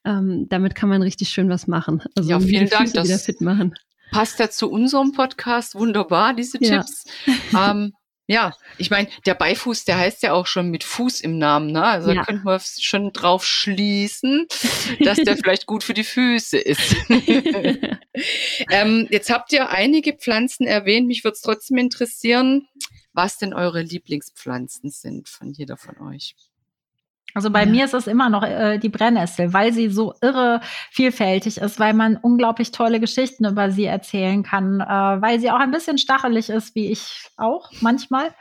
Ähm, 0.03 0.47
damit 0.49 0.75
kann 0.75 0.89
man 0.89 1.01
richtig 1.01 1.29
schön 1.29 1.49
was 1.49 1.67
machen. 1.67 2.01
Also 2.15 2.29
ja, 2.29 2.39
vielen 2.39 2.69
Dank, 2.69 2.89
Füße 2.89 3.03
wieder 3.03 3.19
fit 3.19 3.41
machen. 3.41 3.75
Passt 4.11 4.39
ja 4.39 4.49
zu 4.49 4.69
unserem 4.69 5.13
Podcast 5.13 5.75
wunderbar, 5.75 6.33
diese 6.33 6.59
Tipps. 6.59 7.05
Ja. 7.51 7.71
ähm, 7.71 7.93
ja, 8.31 8.55
ich 8.77 8.89
meine, 8.89 9.09
der 9.25 9.33
Beifuß, 9.33 9.83
der 9.83 9.97
heißt 9.97 10.23
ja 10.23 10.31
auch 10.31 10.47
schon 10.47 10.69
mit 10.69 10.85
Fuß 10.85 11.19
im 11.19 11.37
Namen, 11.37 11.73
ne? 11.73 11.83
Also 11.83 12.11
ja. 12.11 12.15
da 12.15 12.23
könnte 12.23 12.43
man 12.45 12.61
schon 12.61 13.11
drauf 13.11 13.45
schließen, 13.45 14.47
dass 15.01 15.17
der 15.17 15.35
vielleicht 15.35 15.65
gut 15.65 15.83
für 15.83 15.93
die 15.93 16.05
Füße 16.05 16.57
ist. 16.57 16.95
ähm, 18.69 19.07
jetzt 19.11 19.29
habt 19.29 19.51
ihr 19.51 19.69
einige 19.69 20.13
Pflanzen 20.13 20.65
erwähnt. 20.65 21.07
Mich 21.07 21.25
würde 21.25 21.35
es 21.35 21.41
trotzdem 21.41 21.77
interessieren, 21.77 22.69
was 23.11 23.37
denn 23.37 23.53
eure 23.53 23.81
Lieblingspflanzen 23.81 24.91
sind 24.91 25.27
von 25.27 25.51
jeder 25.51 25.75
von 25.75 25.97
euch. 25.99 26.35
Also 27.33 27.49
bei 27.49 27.63
ja. 27.63 27.69
mir 27.69 27.85
ist 27.85 27.93
es 27.93 28.07
immer 28.07 28.29
noch 28.29 28.43
äh, 28.43 28.77
die 28.77 28.89
Brennnessel, 28.89 29.53
weil 29.53 29.73
sie 29.73 29.89
so 29.89 30.13
irre 30.21 30.61
vielfältig 30.91 31.57
ist, 31.57 31.79
weil 31.79 31.93
man 31.93 32.17
unglaublich 32.17 32.71
tolle 32.71 32.99
Geschichten 32.99 33.45
über 33.45 33.71
sie 33.71 33.85
erzählen 33.85 34.43
kann, 34.43 34.81
äh, 34.81 34.85
weil 34.85 35.39
sie 35.39 35.51
auch 35.51 35.59
ein 35.59 35.71
bisschen 35.71 35.97
stachelig 35.97 36.49
ist, 36.49 36.75
wie 36.75 36.91
ich 36.91 37.29
auch 37.37 37.69
manchmal. 37.81 38.33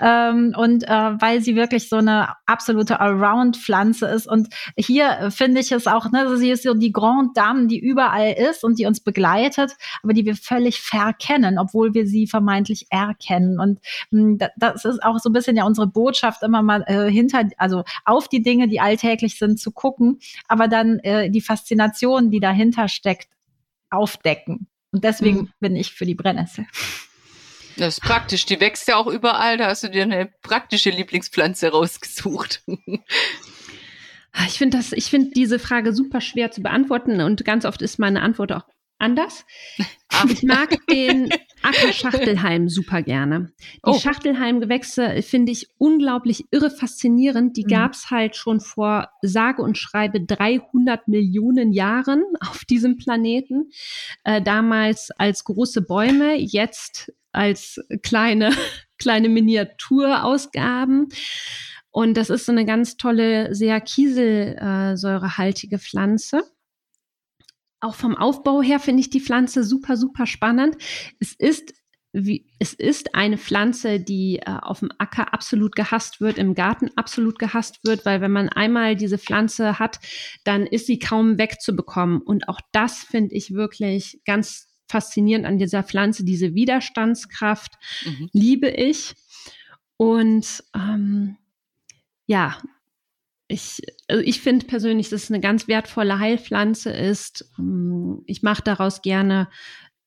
Ähm, 0.00 0.54
und 0.56 0.84
äh, 0.84 0.88
weil 0.88 1.40
sie 1.40 1.56
wirklich 1.56 1.88
so 1.88 1.96
eine 1.96 2.28
absolute 2.46 3.00
Allround-Pflanze 3.00 4.06
ist. 4.06 4.26
Und 4.26 4.48
hier 4.76 5.08
äh, 5.10 5.30
finde 5.30 5.60
ich 5.60 5.72
es 5.72 5.86
auch, 5.86 6.10
ne, 6.10 6.36
sie 6.36 6.50
ist 6.50 6.64
so 6.64 6.74
die 6.74 6.92
Grande 6.92 7.32
Dame, 7.34 7.66
die 7.66 7.78
überall 7.78 8.32
ist 8.32 8.64
und 8.64 8.78
die 8.78 8.86
uns 8.86 9.00
begleitet, 9.00 9.72
aber 10.02 10.12
die 10.12 10.24
wir 10.24 10.36
völlig 10.36 10.80
verkennen, 10.80 11.58
obwohl 11.58 11.94
wir 11.94 12.06
sie 12.06 12.26
vermeintlich 12.26 12.86
erkennen. 12.90 13.60
Und 13.60 13.80
mh, 14.10 14.22
hm, 14.22 14.38
das 14.56 14.84
ist 14.84 15.02
auch 15.02 15.18
so 15.18 15.30
ein 15.30 15.32
bisschen 15.32 15.56
ja 15.56 15.64
unsere 15.64 15.86
Botschaft 15.86 16.42
immer 16.42 16.62
mal 16.62 16.84
äh, 16.86 17.10
hinter, 17.10 17.44
also 17.56 17.84
auf 18.04 18.28
die 18.32 18.42
Dinge, 18.42 18.68
die 18.68 18.80
alltäglich 18.80 19.38
sind, 19.38 19.60
zu 19.60 19.70
gucken, 19.70 20.18
aber 20.48 20.68
dann 20.68 20.98
äh, 21.00 21.30
die 21.30 21.40
Faszination, 21.40 22.30
die 22.30 22.40
dahinter 22.40 22.88
steckt, 22.88 23.28
aufdecken. 23.90 24.68
Und 24.90 25.04
deswegen 25.04 25.38
mhm. 25.38 25.50
bin 25.60 25.76
ich 25.76 25.92
für 25.92 26.06
die 26.06 26.14
Brennnessel. 26.14 26.66
Das 27.76 27.98
ist 27.98 28.00
praktisch. 28.00 28.44
Die 28.46 28.60
wächst 28.60 28.88
ja 28.88 28.96
auch 28.96 29.06
überall. 29.06 29.56
Da 29.56 29.66
hast 29.66 29.82
du 29.82 29.88
dir 29.88 30.02
eine 30.02 30.30
praktische 30.42 30.90
Lieblingspflanze 30.90 31.70
rausgesucht. 31.70 32.62
Ich 34.46 34.56
finde 34.56 34.78
das, 34.78 34.92
ich 34.92 35.10
finde 35.10 35.32
diese 35.36 35.58
Frage 35.58 35.92
super 35.92 36.22
schwer 36.22 36.50
zu 36.50 36.62
beantworten 36.62 37.20
und 37.20 37.44
ganz 37.44 37.66
oft 37.66 37.82
ist 37.82 37.98
meine 37.98 38.22
Antwort 38.22 38.52
auch 38.52 38.64
anders. 38.98 39.44
Ich 40.30 40.42
mag 40.42 40.74
den 40.86 41.28
Ackerschachtelhalm 41.62 42.68
super 42.68 43.02
gerne. 43.02 43.52
Die 43.60 43.80
oh. 43.82 43.98
Schachtelhalmgewächse 43.98 45.22
finde 45.22 45.52
ich 45.52 45.68
unglaublich 45.78 46.44
irre 46.50 46.70
faszinierend. 46.70 47.56
Die 47.56 47.64
mhm. 47.64 47.68
gab 47.68 47.92
es 47.92 48.10
halt 48.10 48.36
schon 48.36 48.60
vor 48.60 49.08
sage 49.22 49.62
und 49.62 49.78
schreibe 49.78 50.20
300 50.20 51.08
Millionen 51.08 51.72
Jahren 51.72 52.22
auf 52.40 52.64
diesem 52.64 52.96
Planeten. 52.96 53.70
Äh, 54.24 54.42
damals 54.42 55.10
als 55.18 55.44
große 55.44 55.82
Bäume, 55.82 56.36
jetzt 56.36 57.12
als 57.32 57.80
kleine, 58.02 58.52
kleine 58.98 59.28
Miniaturausgaben. 59.28 61.08
Und 61.90 62.16
das 62.16 62.30
ist 62.30 62.46
so 62.46 62.52
eine 62.52 62.64
ganz 62.64 62.96
tolle, 62.96 63.54
sehr 63.54 63.78
kieselsäurehaltige 63.80 65.78
Pflanze. 65.78 66.42
Auch 67.82 67.96
vom 67.96 68.16
Aufbau 68.16 68.62
her 68.62 68.78
finde 68.78 69.00
ich 69.00 69.10
die 69.10 69.20
Pflanze 69.20 69.64
super, 69.64 69.96
super 69.96 70.26
spannend. 70.26 70.76
Es 71.18 71.34
ist 71.34 71.74
wie, 72.12 72.46
es 72.58 72.74
ist 72.74 73.14
eine 73.14 73.38
Pflanze, 73.38 73.98
die 73.98 74.38
äh, 74.38 74.58
auf 74.60 74.80
dem 74.80 74.90
Acker 74.98 75.32
absolut 75.32 75.74
gehasst 75.74 76.20
wird, 76.20 76.36
im 76.36 76.54
Garten 76.54 76.90
absolut 76.94 77.38
gehasst 77.38 77.80
wird, 77.84 78.04
weil 78.04 78.20
wenn 78.20 78.30
man 78.30 78.50
einmal 78.50 78.96
diese 78.96 79.18
Pflanze 79.18 79.78
hat, 79.78 79.98
dann 80.44 80.66
ist 80.66 80.86
sie 80.86 80.98
kaum 80.98 81.38
wegzubekommen. 81.38 82.20
Und 82.20 82.48
auch 82.48 82.60
das 82.72 82.98
finde 82.98 83.34
ich 83.34 83.54
wirklich 83.54 84.20
ganz 84.26 84.68
faszinierend 84.88 85.46
an 85.46 85.58
dieser 85.58 85.82
Pflanze, 85.82 86.24
diese 86.24 86.54
Widerstandskraft 86.54 87.72
mhm. 88.04 88.28
liebe 88.32 88.68
ich. 88.68 89.14
Und 89.96 90.62
ähm, 90.76 91.38
ja, 92.26 92.58
ich, 93.52 93.82
also 94.08 94.22
ich 94.22 94.40
finde 94.40 94.66
persönlich, 94.66 95.10
dass 95.10 95.24
es 95.24 95.30
eine 95.30 95.40
ganz 95.40 95.68
wertvolle 95.68 96.18
Heilpflanze 96.18 96.90
ist. 96.90 97.50
Ähm, 97.58 98.22
ich 98.26 98.42
mache 98.42 98.62
daraus 98.62 99.02
gerne 99.02 99.48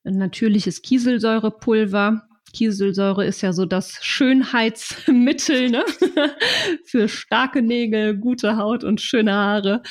natürliches 0.04 0.82
Kieselsäurepulver. 0.82 2.22
Kieselsäure 2.52 3.24
ist 3.24 3.42
ja 3.42 3.52
so 3.52 3.66
das 3.66 3.98
Schönheitsmittel 4.02 5.70
ne? 5.70 5.84
für 6.84 7.08
starke 7.08 7.62
Nägel, 7.62 8.16
gute 8.16 8.56
Haut 8.56 8.84
und 8.84 9.00
schöne 9.00 9.34
Haare. 9.34 9.82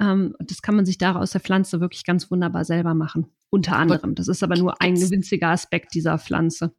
Ähm, 0.00 0.34
das 0.38 0.62
kann 0.62 0.76
man 0.76 0.86
sich 0.86 0.98
da 0.98 1.14
aus 1.16 1.32
der 1.32 1.40
Pflanze 1.40 1.80
wirklich 1.80 2.04
ganz 2.04 2.30
wunderbar 2.30 2.64
selber 2.64 2.94
machen. 2.94 3.26
Unter 3.50 3.76
anderem. 3.76 4.14
Das 4.14 4.28
ist 4.28 4.42
aber 4.42 4.56
nur 4.56 4.80
ein 4.82 4.96
winziger 5.10 5.48
Aspekt 5.48 5.94
dieser 5.94 6.18
Pflanze. 6.18 6.74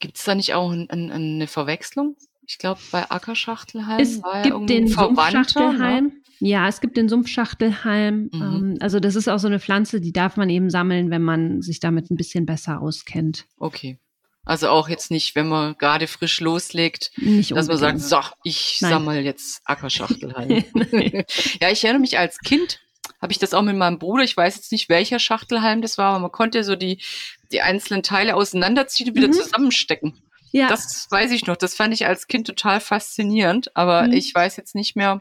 Gibt 0.00 0.16
es 0.18 0.24
da 0.24 0.34
nicht 0.34 0.54
auch 0.54 0.72
ein, 0.72 0.88
ein, 0.90 1.10
eine 1.10 1.46
Verwechslung? 1.46 2.16
Ich 2.46 2.58
glaube, 2.58 2.80
bei 2.92 3.10
Ackerschachtelhalm 3.10 4.00
es 4.00 4.22
war 4.22 4.42
gibt 4.42 4.60
ja 4.60 4.66
den 4.66 4.88
Sumpfschachtelhalm. 4.88 6.04
Ne? 6.06 6.12
Ja, 6.38 6.68
es 6.68 6.80
gibt 6.80 6.96
den 6.96 7.08
Sumpfschachtelhalm. 7.08 8.30
Mhm. 8.32 8.42
Ähm, 8.42 8.76
also 8.80 9.00
das 9.00 9.16
ist 9.16 9.28
auch 9.28 9.38
so 9.38 9.46
eine 9.46 9.58
Pflanze, 9.58 10.00
die 10.00 10.12
darf 10.12 10.36
man 10.36 10.50
eben 10.50 10.70
sammeln, 10.70 11.10
wenn 11.10 11.22
man 11.22 11.62
sich 11.62 11.80
damit 11.80 12.10
ein 12.10 12.16
bisschen 12.16 12.46
besser 12.46 12.80
auskennt. 12.80 13.46
Okay. 13.58 13.98
Also 14.44 14.68
auch 14.68 14.88
jetzt 14.88 15.10
nicht, 15.10 15.34
wenn 15.34 15.48
man 15.48 15.76
gerade 15.76 16.06
frisch 16.06 16.40
loslegt, 16.40 17.10
nicht 17.16 17.50
dass 17.50 17.66
man 17.66 17.78
sagt, 17.78 18.00
so, 18.00 18.20
ich 18.44 18.76
sammle 18.78 19.20
jetzt 19.20 19.60
Ackerschachtelhalm. 19.64 20.50
ja, 21.60 21.70
ich 21.70 21.82
erinnere 21.82 22.00
mich 22.00 22.16
als 22.16 22.38
Kind, 22.38 22.78
habe 23.20 23.32
ich 23.32 23.40
das 23.40 23.54
auch 23.54 23.62
mit 23.62 23.74
meinem 23.74 23.98
Bruder, 23.98 24.22
ich 24.22 24.36
weiß 24.36 24.54
jetzt 24.54 24.70
nicht, 24.70 24.88
welcher 24.88 25.18
Schachtelhalm 25.18 25.82
das 25.82 25.98
war, 25.98 26.10
aber 26.10 26.20
man 26.20 26.30
konnte 26.30 26.62
so 26.62 26.76
die, 26.76 27.02
die 27.50 27.60
einzelnen 27.60 28.04
Teile 28.04 28.36
auseinanderziehen 28.36 29.10
und 29.10 29.16
wieder 29.16 29.28
mhm. 29.28 29.32
zusammenstecken. 29.32 30.22
Ja. 30.56 30.68
Das 30.68 31.06
weiß 31.10 31.32
ich 31.32 31.46
noch. 31.46 31.56
Das 31.56 31.74
fand 31.74 31.92
ich 31.92 32.06
als 32.06 32.28
Kind 32.28 32.46
total 32.46 32.80
faszinierend, 32.80 33.76
aber 33.76 34.04
mhm. 34.04 34.14
ich 34.14 34.34
weiß 34.34 34.56
jetzt 34.56 34.74
nicht 34.74 34.96
mehr, 34.96 35.20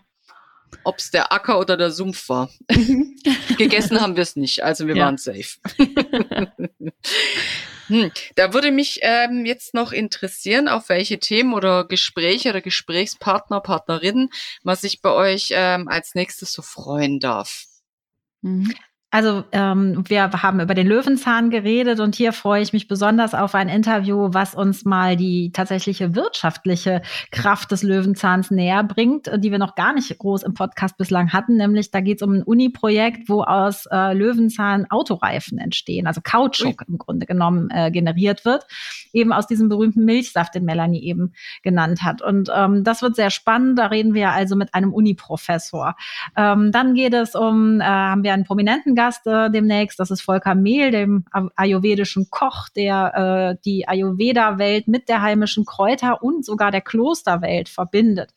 ob 0.86 1.00
es 1.00 1.12
der 1.12 1.34
Acker 1.34 1.60
oder 1.60 1.76
der 1.76 1.92
Sumpf 1.92 2.30
war. 2.30 2.50
Mhm. 2.72 3.18
Gegessen 3.58 4.00
haben 4.00 4.16
wir 4.16 4.24
es 4.24 4.38
nicht, 4.38 4.64
also 4.64 4.88
wir 4.88 4.96
ja. 4.96 5.04
waren 5.04 5.18
safe. 5.18 5.60
hm, 7.88 8.12
da 8.36 8.54
würde 8.54 8.72
mich 8.72 9.00
ähm, 9.02 9.46
jetzt 9.46 9.74
noch 9.74 9.92
interessieren, 9.92 10.70
auf 10.70 10.88
welche 10.88 11.20
Themen 11.20 11.54
oder 11.54 11.86
Gespräche 11.86 12.52
oder 12.52 12.62
Gesprächspartner, 12.62 13.60
Partnerinnen 13.60 14.30
man 14.64 14.78
sich 14.78 15.02
bei 15.02 15.12
euch 15.12 15.50
ähm, 15.52 15.90
als 15.90 16.16
nächstes 16.16 16.54
so 16.54 16.62
freuen 16.62 17.20
darf. 17.20 17.66
Mhm. 18.42 18.74
Also 19.16 19.46
ähm, 19.54 20.04
wir 20.10 20.30
haben 20.30 20.60
über 20.60 20.74
den 20.74 20.88
Löwenzahn 20.88 21.50
geredet 21.50 22.02
und 22.02 22.16
hier 22.16 22.34
freue 22.34 22.62
ich 22.62 22.74
mich 22.74 22.90
besonders 22.90 23.34
auf 23.34 23.56
ein 23.56 23.70
Interview, 23.70 24.28
was 24.34 24.54
uns 24.54 24.84
mal 24.84 25.16
die 25.16 25.54
tatsächliche 25.54 26.16
wirtschaftliche 26.16 27.02
Kraft 27.32 27.72
des 27.72 27.82
Löwenzahns 27.82 28.52
näher 28.52 28.84
bringt, 28.84 29.32
die 29.38 29.52
wir 29.52 29.58
noch 29.58 29.76
gar 29.76 29.94
nicht 29.94 30.18
groß 30.18 30.44
im 30.44 30.54
Podcast 30.54 30.98
bislang 30.98 31.32
hatten. 31.32 31.56
Nämlich 31.56 31.92
da 31.92 32.02
geht 32.02 32.18
es 32.18 32.28
um 32.28 32.34
ein 32.34 32.44
Uni-Projekt, 32.44 33.30
wo 33.30 33.44
aus 33.44 33.86
äh, 33.90 34.12
Löwenzahn 34.14 34.86
Autoreifen 34.90 35.60
entstehen, 35.60 36.08
also 36.08 36.20
Kautschuk 36.22 36.84
im 36.86 36.98
Grunde 36.98 37.26
genommen 37.26 37.70
äh, 37.70 37.92
generiert 37.92 38.44
wird, 38.44 38.68
eben 39.14 39.32
aus 39.32 39.48
diesem 39.48 39.70
berühmten 39.70 40.04
Milchsaft, 40.04 40.56
den 40.56 40.66
Melanie 40.66 41.02
eben 41.02 41.32
genannt 41.64 42.04
hat. 42.04 42.22
Und 42.22 42.52
ähm, 42.54 42.84
das 42.84 43.02
wird 43.02 43.16
sehr 43.16 43.30
spannend. 43.30 43.80
Da 43.80 43.86
reden 43.86 44.14
wir 44.14 44.32
also 44.32 44.58
mit 44.58 44.74
einem 44.74 44.94
Uni-Professor. 44.94 45.96
Ähm, 46.36 46.74
dann 46.74 46.96
geht 46.96 47.14
es 47.14 47.34
um, 47.34 47.80
äh, 47.80 47.86
haben 47.86 48.24
wir 48.24 48.34
einen 48.34 48.44
prominenten 48.44 48.94
Gast, 48.94 49.05
Äh, 49.26 49.50
demnächst. 49.52 50.00
Das 50.00 50.12
ist 50.12 50.22
Volker 50.22 50.56
Mehl, 50.56 50.92
dem 50.92 51.26
ayurvedischen 51.56 52.30
Koch, 52.30 52.70
der 52.70 53.58
äh, 53.58 53.62
die 53.64 53.88
Ayurveda-Welt 53.88 54.88
mit 54.88 55.10
der 55.10 55.22
heimischen 55.22 55.66
Kräuter 55.66 56.24
und 56.24 56.46
sogar 56.46 56.72
der 56.72 56.82
Klosterwelt 56.82 57.70
verbindet. 57.70 58.34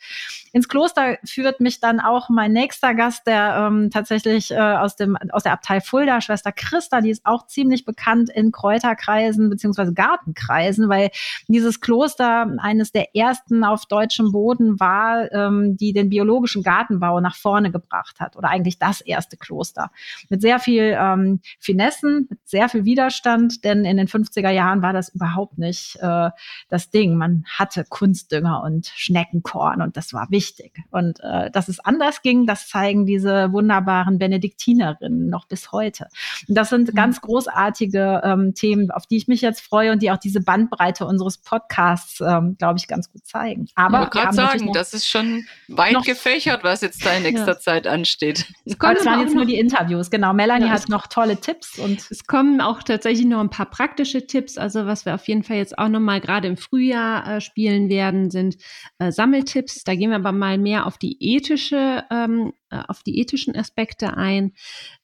Ins 0.59 0.69
Kloster 0.69 1.19
führt 1.25 1.61
mich 1.61 1.79
dann 1.79 2.01
auch 2.01 2.31
mein 2.31 2.53
nächster 2.53 2.93
Gast, 2.93 3.29
der 3.29 3.69
ähm, 3.69 3.91
tatsächlich 3.91 4.51
äh, 4.51 4.57
aus, 4.59 4.97
dem, 4.97 5.17
aus 5.31 5.45
der 5.45 5.53
Abtei 5.53 5.81
Fulda, 5.81 6.21
Schwester 6.21 6.51
Christa, 6.51 7.01
die 7.01 7.11
ist 7.11 7.25
auch 7.25 7.47
ziemlich 7.47 7.85
bekannt 7.85 8.29
in 8.29 8.51
Kräuterkreisen 8.51 9.51
beziehungsweise 9.51 9.95
Gartenkreisen, 9.95 10.89
weil 10.89 11.11
dieses 11.47 11.81
Kloster 11.81 12.53
eines 12.59 12.91
der 12.91 13.15
ersten 13.15 13.63
auf 13.63 13.87
deutschem 13.87 14.33
Boden 14.33 14.81
war, 14.81 15.31
ähm, 15.31 15.77
die 15.77 15.93
den 15.93 16.09
biologischen 16.09 16.65
Gartenbau 16.65 17.21
nach 17.21 17.37
vorne 17.37 17.71
gebracht 17.71 18.19
hat 18.19 18.35
oder 18.35 18.49
eigentlich 18.49 18.81
das 18.81 19.01
erste 19.01 19.37
Kloster. 19.37 19.93
Mit 20.29 20.43
sehr 20.43 20.59
viel 20.59 20.97
ähm, 20.99 21.39
Finessen, 21.61 22.27
mit 22.29 22.41
sehr 22.45 22.69
viel 22.69 22.85
Widerstand, 22.85 23.63
denn 23.63 23.85
in 23.85 23.97
den 23.97 24.09
50er 24.09 24.51
Jahren 24.51 24.83
war 24.83 24.93
das 24.93 25.11
überhaupt 25.11 25.57
nicht 25.57 25.99
äh, 26.01 26.31
das 26.69 26.91
Ding. 26.91 27.15
Man 27.15 27.45
hatte 27.47 27.85
Kunstdünger 27.89 28.61
und 28.65 28.89
Schneckenkorn 28.97 29.83
und 29.83 29.97
das 29.97 30.13
war 30.13 30.27
wichtig. 30.31 30.48
Und 30.91 31.21
äh, 31.23 31.51
dass 31.51 31.69
es 31.69 31.81
anders 31.81 32.23
ging, 32.23 32.47
das 32.47 32.69
zeigen 32.69 33.07
diese 33.07 33.53
wunderbaren 33.53 34.19
Benediktinerinnen 34.19 35.29
noch 35.29 35.47
bis 35.47 35.73
heute. 35.73 36.09
Und 36.49 36.55
das 36.55 36.71
sind 36.71 36.89
mhm. 36.89 36.95
ganz 36.95 37.21
großartige 37.21 38.23
ähm, 38.25 38.55
Themen, 38.55 38.91
auf 38.91 39.07
die 39.07 39.17
ich 39.17 39.29
mich 39.29 39.41
jetzt 39.41 39.61
freue 39.61 39.93
und 39.93 40.03
die 40.03 40.11
auch 40.11 40.19
diese 40.19 40.41
Bandbreite 40.41 41.07
unseres 41.07 41.39
Podcasts, 41.39 42.21
ähm, 42.21 42.57
glaube 42.59 42.79
ich, 42.79 42.89
ganz 42.89 43.11
gut 43.11 43.27
zeigen. 43.27 43.69
Aber 43.75 44.05
ich 44.05 44.11
gerade 44.11 44.35
sagen, 44.35 44.73
das 44.73 44.95
ist 44.95 45.09
schon 45.09 45.47
weit 45.69 46.03
gefächert, 46.05 46.65
was 46.65 46.81
jetzt 46.81 47.05
da 47.05 47.13
in 47.15 47.23
nächster 47.23 47.53
ja. 47.53 47.59
Zeit 47.59 47.87
ansteht. 47.87 48.47
Es 48.65 48.77
das 48.79 49.05
waren 49.05 49.21
jetzt 49.21 49.35
nur 49.35 49.45
die 49.45 49.59
Interviews, 49.59 50.11
genau. 50.11 50.33
Melanie 50.33 50.67
ja, 50.67 50.73
hat 50.73 50.89
noch 50.89 51.07
tolle 51.07 51.37
Tipps 51.37 51.79
und 51.79 52.11
es 52.11 52.27
kommen 52.27 52.61
auch 52.61 52.83
tatsächlich 52.83 53.27
noch 53.27 53.41
ein 53.41 53.51
paar 53.51 53.67
praktische 53.67 54.27
Tipps. 54.27 54.59
Also 54.59 54.87
was 54.87 55.05
wir 55.05 55.15
auf 55.15 55.27
jeden 55.29 55.43
Fall 55.43 55.57
jetzt 55.57 55.79
auch 55.79 55.89
noch 55.89 56.01
mal 56.01 56.21
gerade 56.21 56.49
im 56.49 56.57
Frühjahr 56.57 57.37
äh, 57.37 57.41
spielen 57.41 57.89
werden, 57.89 58.31
sind 58.31 58.57
äh, 58.99 59.13
Sammeltipps. 59.13 59.85
Da 59.85 59.95
gehen 59.95 60.11
wir 60.11 60.17
aber 60.17 60.28
mal 60.33 60.59
mehr 60.59 60.87
auf 60.87 60.99
die 60.99 61.17
ethische 61.21 62.05
ähm, 62.11 62.53
äh, 62.71 62.83
auf 62.87 63.03
die 63.03 63.19
ethischen 63.19 63.57
Aspekte 63.57 64.17
ein. 64.17 64.53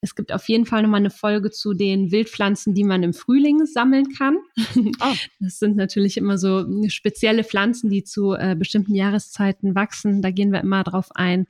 Es 0.01 0.15
gibt 0.15 0.33
auf 0.33 0.49
jeden 0.49 0.67
Fall 0.67 0.83
nochmal 0.83 1.01
eine 1.01 1.11
Folge 1.11 1.51
zu 1.51 1.73
den 1.73 2.11
Wildpflanzen, 2.11 2.75
die 2.75 2.85
man 2.85 3.03
im 3.03 3.15
Frühling 3.15 3.65
sammeln 3.67 4.09
kann. 4.17 4.39
Oh. 5.01 5.15
Das 5.41 5.59
sind 5.59 5.77
natürlich 5.77 6.17
immer 6.17 6.39
so 6.39 6.67
spezielle 6.89 7.43
Pflanzen, 7.43 7.91
die 7.91 8.05
zu 8.05 8.35
äh, 8.35 8.55
bestimmten 8.57 8.95
Jahreszeiten 8.95 9.75
wachsen. 9.75 10.23
Da 10.23 10.31
gehen 10.31 10.53
wir 10.53 10.61
immer 10.61 10.85
drauf 10.85 11.09
ein. 11.15 11.47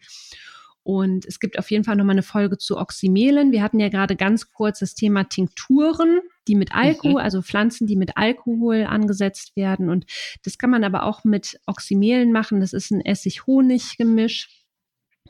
Und 0.84 1.24
es 1.24 1.40
gibt 1.40 1.58
auf 1.58 1.70
jeden 1.70 1.82
Fall 1.82 1.96
nochmal 1.96 2.14
eine 2.14 2.22
Folge 2.22 2.58
zu 2.58 2.76
Oxymelen. 2.76 3.52
Wir 3.52 3.62
hatten 3.62 3.80
ja 3.80 3.88
gerade 3.88 4.16
ganz 4.16 4.52
kurz 4.52 4.80
das 4.80 4.94
Thema 4.94 5.24
Tinkturen, 5.24 6.20
die 6.46 6.54
mit 6.54 6.74
Alkohol, 6.74 7.12
mhm. 7.12 7.24
also 7.24 7.40
Pflanzen, 7.42 7.86
die 7.86 7.96
mit 7.96 8.16
Alkohol 8.16 8.84
angesetzt 8.84 9.56
werden. 9.56 9.88
Und 9.88 10.04
das 10.44 10.58
kann 10.58 10.70
man 10.70 10.84
aber 10.84 11.04
auch 11.04 11.24
mit 11.24 11.58
Oxymelen 11.66 12.32
machen. 12.32 12.60
Das 12.60 12.74
ist 12.74 12.90
ein 12.90 13.00
Essig-Honig-Gemisch 13.00 14.64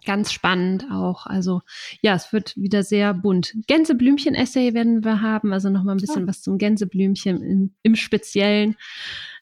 ganz 0.05 0.33
spannend 0.33 0.87
auch. 0.91 1.27
Also 1.27 1.63
ja, 2.03 2.15
es 2.15 2.33
wird 2.33 2.57
wieder 2.57 2.83
sehr 2.83 3.15
bunt. 3.15 3.55
Gänseblümchen-Essay 3.67 4.75
werden 4.75 5.05
wir 5.05 5.23
haben, 5.23 5.53
also 5.53 5.71
nochmal 5.71 5.95
ein 5.95 6.01
bisschen 6.01 6.25
oh. 6.25 6.27
was 6.27 6.43
zum 6.43 6.59
Gänseblümchen 6.59 7.43
im, 7.43 7.75
im 7.83 7.97
Speziellen. 7.97 8.77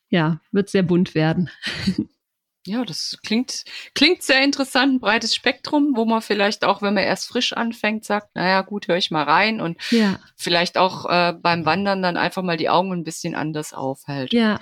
Ja, 0.09 0.41
wird 0.53 0.69
sehr 0.69 0.83
bunt 0.83 1.15
werden. 1.15 1.51
Ja, 2.65 2.85
das 2.85 3.19
klingt, 3.25 3.65
klingt 3.95 4.23
sehr 4.23 4.43
interessant, 4.43 4.95
ein 4.95 5.01
breites 5.01 5.35
Spektrum, 5.35 5.93
wo 5.97 6.05
man 6.05 6.23
vielleicht 6.23 6.65
auch, 6.65 6.81
wenn 6.81 6.95
man 6.95 7.03
erst 7.03 7.27
frisch 7.27 7.53
anfängt, 7.53 8.05
sagt, 8.05 8.37
naja, 8.37 8.63
gut, 8.63 8.87
höre 8.87 8.99
ich 8.99 9.11
mal 9.11 9.25
rein 9.25 9.61
und 9.61 9.79
ja. 9.91 10.21
vielleicht 10.37 10.79
auch 10.79 11.07
äh, 11.07 11.33
beim 11.33 11.67
Wandern 11.67 12.03
dann 12.03 12.17
einfach 12.17 12.43
mal 12.43 12.57
die 12.57 12.69
Augen 12.69 12.93
ein 12.93 13.03
bisschen 13.03 13.35
anders 13.35 13.73
aufhält. 13.73 14.33
Ja. 14.33 14.61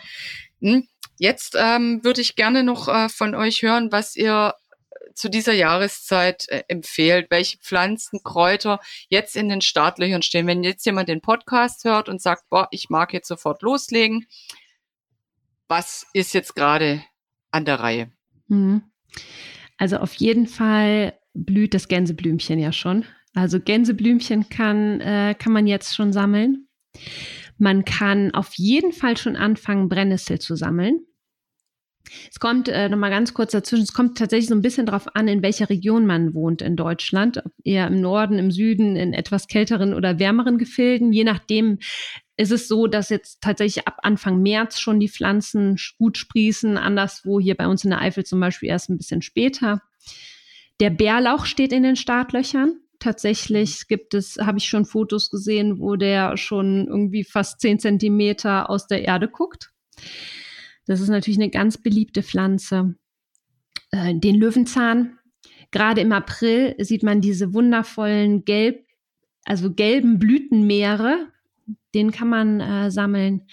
Hm? 0.63 0.89
Jetzt 1.19 1.55
ähm, 1.59 2.03
würde 2.03 2.23
ich 2.23 2.37
gerne 2.37 2.65
noch 2.65 2.89
äh, 2.89 3.11
von 3.11 3.35
euch 3.35 3.61
hören, 3.61 3.93
was 3.93 4.17
ihr 4.17 4.55
zu 5.15 5.29
dieser 5.29 5.53
Jahreszeit 5.53 6.49
äh, 6.49 6.65
empfehlt, 6.69 7.31
welche 7.31 7.59
Pflanzen, 7.59 8.23
Kräuter 8.23 8.81
jetzt 9.11 9.37
in 9.37 9.51
den 9.51 9.61
Startlöchern 9.61 10.23
stehen. 10.23 10.47
Wenn 10.47 10.65
jetzt 10.65 10.87
jemand 10.87 11.11
den 11.11 11.21
Podcast 11.21 11.85
hört 11.85 12.09
und 12.09 12.23
sagt, 12.23 12.49
boah, 12.49 12.69
ich 12.71 12.89
mag 12.89 13.13
jetzt 13.13 13.29
sofort 13.29 13.61
loslegen, 13.61 14.27
was 15.69 16.07
ist 16.15 16.33
jetzt 16.33 16.55
gerade 16.55 17.05
an 17.51 17.65
der 17.65 17.81
Reihe? 17.81 18.11
Mhm. 18.49 18.83
Also 19.79 19.99
auf 19.99 20.15
jeden 20.15 20.47
Fall 20.47 21.15
blüht 21.35 21.75
das 21.75 21.89
Gänseblümchen 21.89 22.59
ja 22.59 22.73
schon. 22.73 23.05
Also 23.35 23.61
Gänseblümchen 23.61 24.49
kann, 24.49 25.01
äh, 25.01 25.35
kann 25.39 25.53
man 25.53 25.67
jetzt 25.67 25.95
schon 25.95 26.13
sammeln. 26.13 26.67
Man 27.59 27.85
kann 27.85 28.33
auf 28.35 28.55
jeden 28.55 28.93
Fall 28.93 29.17
schon 29.17 29.37
anfangen, 29.37 29.89
Brennnessel 29.89 30.39
zu 30.39 30.57
sammeln. 30.57 31.01
Es 32.31 32.41
kommt 32.41 32.69
äh, 32.69 32.89
nochmal 32.89 33.11
ganz 33.11 33.35
kurz 33.35 33.53
dazwischen, 33.53 33.85
es 33.85 33.93
kommt 33.93 34.19
tatsächlich 34.19 34.49
so 34.49 34.55
ein 34.55 34.63
bisschen 34.63 34.87
darauf 34.87 35.15
an, 35.15 35.29
in 35.29 35.43
welcher 35.43 35.69
Region 35.69 36.07
man 36.07 36.35
wohnt 36.35 36.63
in 36.63 36.75
Deutschland. 36.75 37.39
Ob 37.45 37.53
eher 37.63 37.87
im 37.87 38.01
Norden, 38.01 38.39
im 38.39 38.51
Süden, 38.51 38.97
in 38.97 39.13
etwas 39.13 39.47
kälteren 39.47 39.95
oder 39.95 40.19
wärmeren 40.19 40.59
Gefilden. 40.59 41.13
Je 41.13 41.25
nachdem 41.25 41.79
ist 42.41 42.53
es 42.53 42.69
so, 42.69 42.87
dass 42.87 43.11
jetzt 43.11 43.43
tatsächlich 43.43 43.87
ab 43.87 43.99
Anfang 44.03 44.41
März 44.41 44.81
schon 44.81 44.99
die 44.99 45.11
Pflanzen 45.11 45.77
gut 45.99 46.17
sprießen, 46.17 46.79
anderswo 46.79 47.39
hier 47.39 47.55
bei 47.55 47.67
uns 47.67 47.85
in 47.85 47.91
der 47.91 48.01
Eifel 48.01 48.25
zum 48.25 48.41
Beispiel 48.41 48.71
erst 48.71 48.89
ein 48.89 48.97
bisschen 48.97 49.21
später. 49.21 49.83
Der 50.81 50.89
Bärlauch 50.89 51.45
steht 51.45 51.73
in 51.73 51.83
den 51.83 51.97
Startlöchern. 51.97 52.81
Tatsächlich 52.99 53.89
gibt 53.89 54.15
es, 54.15 54.39
habe 54.39 54.57
ich 54.57 54.65
schon 54.65 54.87
Fotos 54.87 55.31
gesehen, 55.31 55.81
wo 55.81 55.97
der 55.97 56.39
schon 56.39 56.87
irgendwie 56.89 57.25
fast 57.25 57.61
zehn 57.61 57.79
Zentimeter 57.79 58.71
aus 58.71 58.87
der 58.87 59.05
Erde 59.05 59.29
guckt. 59.29 59.73
Das 60.87 61.01
ist 61.01 61.09
natürlich 61.09 61.39
eine 61.39 61.51
ganz 61.51 61.77
beliebte 61.77 62.23
Pflanze. 62.23 62.95
Äh, 63.91 64.15
den 64.15 64.37
Löwenzahn. 64.37 65.19
Gerade 65.73 66.01
im 66.01 66.13
April 66.13 66.75
sieht 66.79 67.03
man 67.03 67.21
diese 67.21 67.53
wundervollen 67.53 68.47
gelb, 68.47 68.87
also 69.45 69.73
gelben 69.73 70.19
Blütenmeere. 70.19 71.29
Den 71.95 72.13
kann 72.13 72.29
man 72.29 72.61
äh, 72.61 72.91
sammeln. 72.91 73.47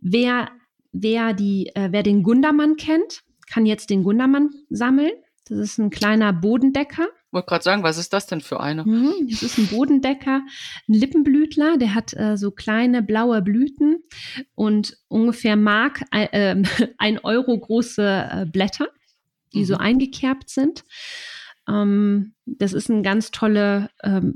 Wer, 0.00 0.50
wer, 0.92 1.32
die, 1.32 1.70
äh, 1.74 1.88
wer 1.90 2.02
den 2.02 2.22
Gundermann 2.22 2.76
kennt, 2.76 3.22
kann 3.50 3.66
jetzt 3.66 3.90
den 3.90 4.02
Gundermann 4.02 4.50
sammeln. 4.70 5.12
Das 5.46 5.58
ist 5.58 5.78
ein 5.78 5.90
kleiner 5.90 6.32
Bodendecker 6.32 7.08
wollte 7.34 7.48
gerade 7.48 7.64
sagen, 7.64 7.82
was 7.82 7.98
ist 7.98 8.12
das 8.12 8.26
denn 8.26 8.40
für 8.40 8.60
eine? 8.60 8.84
Mhm, 8.84 9.28
das 9.28 9.42
ist 9.42 9.58
ein 9.58 9.66
Bodendecker, 9.66 10.42
ein 10.88 10.94
Lippenblütler, 10.94 11.76
der 11.76 11.94
hat 11.94 12.14
äh, 12.14 12.36
so 12.38 12.52
kleine 12.52 13.02
blaue 13.02 13.42
Blüten 13.42 14.02
und 14.54 14.96
ungefähr 15.08 15.56
Mark, 15.56 16.02
äh, 16.12 16.28
ähm, 16.32 16.64
ein 16.98 17.18
Euro 17.18 17.58
große 17.58 18.02
äh, 18.02 18.46
Blätter, 18.46 18.88
die 19.52 19.60
mhm. 19.60 19.64
so 19.64 19.76
eingekerbt 19.76 20.48
sind. 20.48 20.84
Ähm, 21.68 22.34
das 22.46 22.74
ist 22.74 22.90
ein 22.90 23.02
ganz 23.02 23.30
tolle, 23.30 23.88
ähm, 24.02 24.34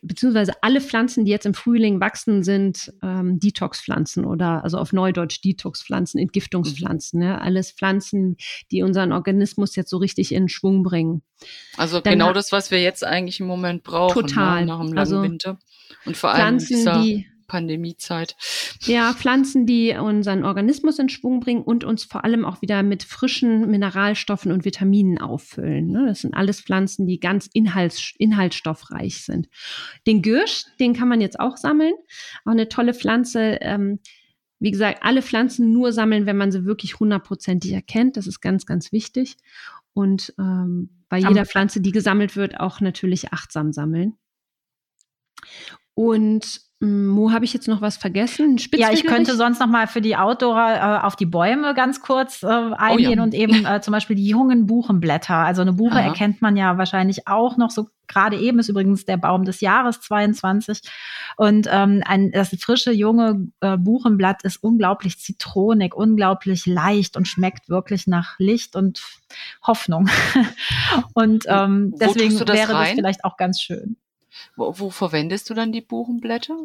beziehungsweise 0.00 0.52
alle 0.62 0.80
Pflanzen, 0.80 1.24
die 1.24 1.30
jetzt 1.30 1.44
im 1.44 1.52
Frühling 1.52 2.00
wachsen, 2.00 2.42
sind 2.42 2.92
ähm, 3.02 3.38
Detox-Pflanzen 3.38 4.24
oder 4.24 4.64
also 4.64 4.78
auf 4.78 4.92
Neudeutsch 4.92 5.42
Detox-Pflanzen, 5.44 6.18
Entgiftungspflanzen. 6.18 7.20
Mhm. 7.20 7.26
Ja, 7.26 7.38
alles 7.38 7.72
Pflanzen, 7.72 8.36
die 8.70 8.82
unseren 8.82 9.12
Organismus 9.12 9.76
jetzt 9.76 9.90
so 9.90 9.98
richtig 9.98 10.32
in 10.32 10.48
Schwung 10.48 10.82
bringen. 10.82 11.22
Also 11.76 12.00
Dann 12.00 12.14
genau 12.14 12.32
das, 12.32 12.52
was 12.52 12.70
wir 12.70 12.80
jetzt 12.80 13.04
eigentlich 13.04 13.40
im 13.40 13.46
Moment 13.46 13.82
brauchen. 13.82 14.22
Ne, 14.22 14.28
total. 14.28 14.60
Ne, 14.60 14.66
nach 14.66 14.78
dem 14.78 14.86
langen 14.86 14.98
also 14.98 15.22
Winter. 15.22 15.58
Und 16.06 16.16
vor 16.16 16.30
allem 16.30 16.58
Pflanzen, 16.58 17.02
die 17.02 17.26
Pandemiezeit. 17.52 18.34
Ja, 18.80 19.12
Pflanzen, 19.12 19.66
die 19.66 19.94
unseren 19.94 20.42
Organismus 20.42 20.98
in 20.98 21.10
Schwung 21.10 21.40
bringen 21.40 21.62
und 21.62 21.84
uns 21.84 22.04
vor 22.04 22.24
allem 22.24 22.46
auch 22.46 22.62
wieder 22.62 22.82
mit 22.82 23.02
frischen 23.02 23.70
Mineralstoffen 23.70 24.50
und 24.50 24.64
Vitaminen 24.64 25.18
auffüllen. 25.18 25.88
Ne? 25.88 26.06
Das 26.06 26.22
sind 26.22 26.32
alles 26.32 26.62
Pflanzen, 26.62 27.06
die 27.06 27.20
ganz 27.20 27.50
inhalts 27.52 28.14
inhaltsstoffreich 28.16 29.22
sind. 29.22 29.50
Den 30.06 30.22
Gürsch, 30.22 30.64
den 30.80 30.94
kann 30.94 31.08
man 31.08 31.20
jetzt 31.20 31.38
auch 31.38 31.58
sammeln. 31.58 31.92
Auch 32.46 32.52
eine 32.52 32.70
tolle 32.70 32.94
Pflanze. 32.94 33.58
Ähm, 33.60 33.98
wie 34.58 34.70
gesagt, 34.70 35.00
alle 35.02 35.20
Pflanzen 35.20 35.74
nur 35.74 35.92
sammeln, 35.92 36.24
wenn 36.24 36.38
man 36.38 36.52
sie 36.52 36.64
wirklich 36.64 37.00
hundertprozentig 37.00 37.72
erkennt. 37.72 38.16
Das 38.16 38.26
ist 38.26 38.40
ganz, 38.40 38.64
ganz 38.64 38.92
wichtig. 38.92 39.36
Und 39.92 40.32
ähm, 40.38 41.04
bei 41.10 41.18
jeder 41.18 41.44
Pflanze, 41.44 41.82
die 41.82 41.92
gesammelt 41.92 42.34
wird, 42.34 42.60
auch 42.60 42.80
natürlich 42.80 43.34
achtsam 43.34 43.74
sammeln. 43.74 44.14
Und 45.92 46.62
Mo, 46.84 47.30
habe 47.30 47.44
ich 47.44 47.52
jetzt 47.52 47.68
noch 47.68 47.80
was 47.80 47.96
vergessen? 47.96 48.56
Ja, 48.74 48.90
ich 48.90 49.04
könnte 49.04 49.36
sonst 49.36 49.60
noch 49.60 49.68
mal 49.68 49.86
für 49.86 50.00
die 50.00 50.16
Outdoorer 50.16 51.02
äh, 51.02 51.06
auf 51.06 51.14
die 51.14 51.26
Bäume 51.26 51.74
ganz 51.74 52.00
kurz 52.00 52.42
äh, 52.42 52.46
eingehen 52.48 53.10
oh 53.10 53.12
ja. 53.18 53.22
und 53.22 53.34
eben 53.34 53.64
äh, 53.64 53.80
zum 53.80 53.92
Beispiel 53.92 54.16
die 54.16 54.26
jungen 54.26 54.66
Buchenblätter. 54.66 55.36
Also 55.36 55.62
eine 55.62 55.74
Buche 55.74 55.98
Aha. 55.98 56.06
erkennt 56.06 56.42
man 56.42 56.56
ja 56.56 56.78
wahrscheinlich 56.78 57.28
auch 57.28 57.56
noch 57.56 57.70
so. 57.70 57.86
Gerade 58.08 58.36
eben 58.36 58.58
ist 58.58 58.68
übrigens 58.68 59.04
der 59.04 59.16
Baum 59.16 59.44
des 59.44 59.60
Jahres 59.60 60.00
22 60.00 60.80
und 61.36 61.68
ähm, 61.70 62.02
ein, 62.04 62.32
das 62.32 62.48
frische 62.60 62.92
junge 62.92 63.46
äh, 63.60 63.78
Buchenblatt 63.78 64.42
ist 64.42 64.56
unglaublich 64.56 65.20
zitronig, 65.20 65.94
unglaublich 65.94 66.66
leicht 66.66 67.16
und 67.16 67.28
schmeckt 67.28 67.68
wirklich 67.68 68.08
nach 68.08 68.38
Licht 68.38 68.74
und 68.74 69.02
Hoffnung. 69.64 70.10
und 71.14 71.44
ähm, 71.46 71.94
deswegen 71.96 72.36
das 72.38 72.48
wäre 72.48 72.74
rein? 72.74 72.86
das 72.86 72.94
vielleicht 72.96 73.24
auch 73.24 73.36
ganz 73.36 73.60
schön. 73.60 73.96
Wo, 74.56 74.74
wo 74.76 74.90
verwendest 74.90 75.48
du 75.50 75.54
dann 75.54 75.72
die 75.72 75.80
Buchenblätter? 75.80 76.56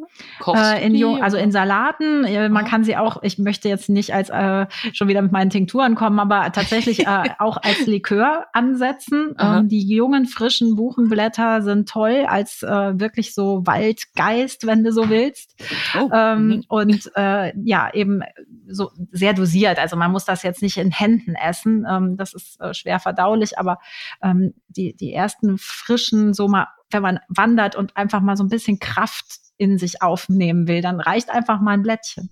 Äh, 0.46 0.86
in 0.86 0.94
die, 0.94 1.06
also 1.06 1.38
in 1.38 1.52
Salaten. 1.52 2.26
Äh, 2.26 2.50
man 2.50 2.66
kann 2.66 2.84
sie 2.84 2.98
auch, 2.98 3.24
ich 3.24 3.38
möchte 3.38 3.70
jetzt 3.70 3.90
nicht 3.90 4.14
als 4.14 4.30
äh, 4.30 4.66
schon 4.94 5.08
wieder 5.08 5.22
mit 5.22 5.32
meinen 5.32 5.50
Tinkturen 5.50 5.96
kommen, 5.96 6.20
aber 6.20 6.52
tatsächlich 6.52 7.06
äh, 7.08 7.24
auch 7.40 7.58
als 7.58 7.86
Likör 7.86 8.46
ansetzen. 8.54 9.36
Ähm, 9.40 9.68
die 9.68 9.88
jungen, 9.88 10.26
frischen 10.26 10.76
Buchenblätter 10.76 11.62
sind 11.62 11.90
toll 11.90 12.26
als 12.28 12.64
äh, 12.64 13.00
wirklich 13.00 13.34
so 13.34 13.66
Waldgeist, 13.66 14.66
wenn 14.66 14.84
du 14.84 14.92
so 14.92 15.10
willst. 15.10 15.56
Oh. 15.98 16.10
Ähm, 16.14 16.48
mhm. 16.48 16.64
Und 16.68 17.12
äh, 17.16 17.54
ja, 17.64 17.94
eben 17.94 18.22
so 18.68 18.92
sehr 19.12 19.34
dosiert. 19.34 19.80
Also 19.80 19.96
man 19.96 20.12
muss 20.12 20.26
das 20.26 20.44
jetzt 20.44 20.62
nicht 20.62 20.78
in 20.78 20.92
Händen 20.92 21.36
essen. 21.36 21.86
Ähm, 21.90 22.18
das 22.18 22.34
ist 22.34 22.60
schwer 22.72 23.00
verdaulich, 23.00 23.58
aber 23.58 23.80
ähm, 24.22 24.54
die, 24.68 24.96
die 24.96 25.14
ersten 25.14 25.58
frischen, 25.58 26.34
so 26.34 26.48
mal 26.48 26.68
wenn 26.89 27.02
man 27.02 27.19
wandert 27.28 27.76
und 27.76 27.95
einfach 27.97 28.21
mal 28.21 28.38
so 28.38 28.43
ein 28.43 28.50
bisschen 28.50 28.80
Kraft 28.80 29.39
in 29.58 29.78
sich 29.78 30.02
aufnehmen 30.02 30.67
will, 30.67 30.82
dann 30.82 31.00
reicht 31.00 31.30
einfach 31.30 31.60
mal 31.60 31.71
ein 31.71 31.82
Blättchen. 31.82 32.30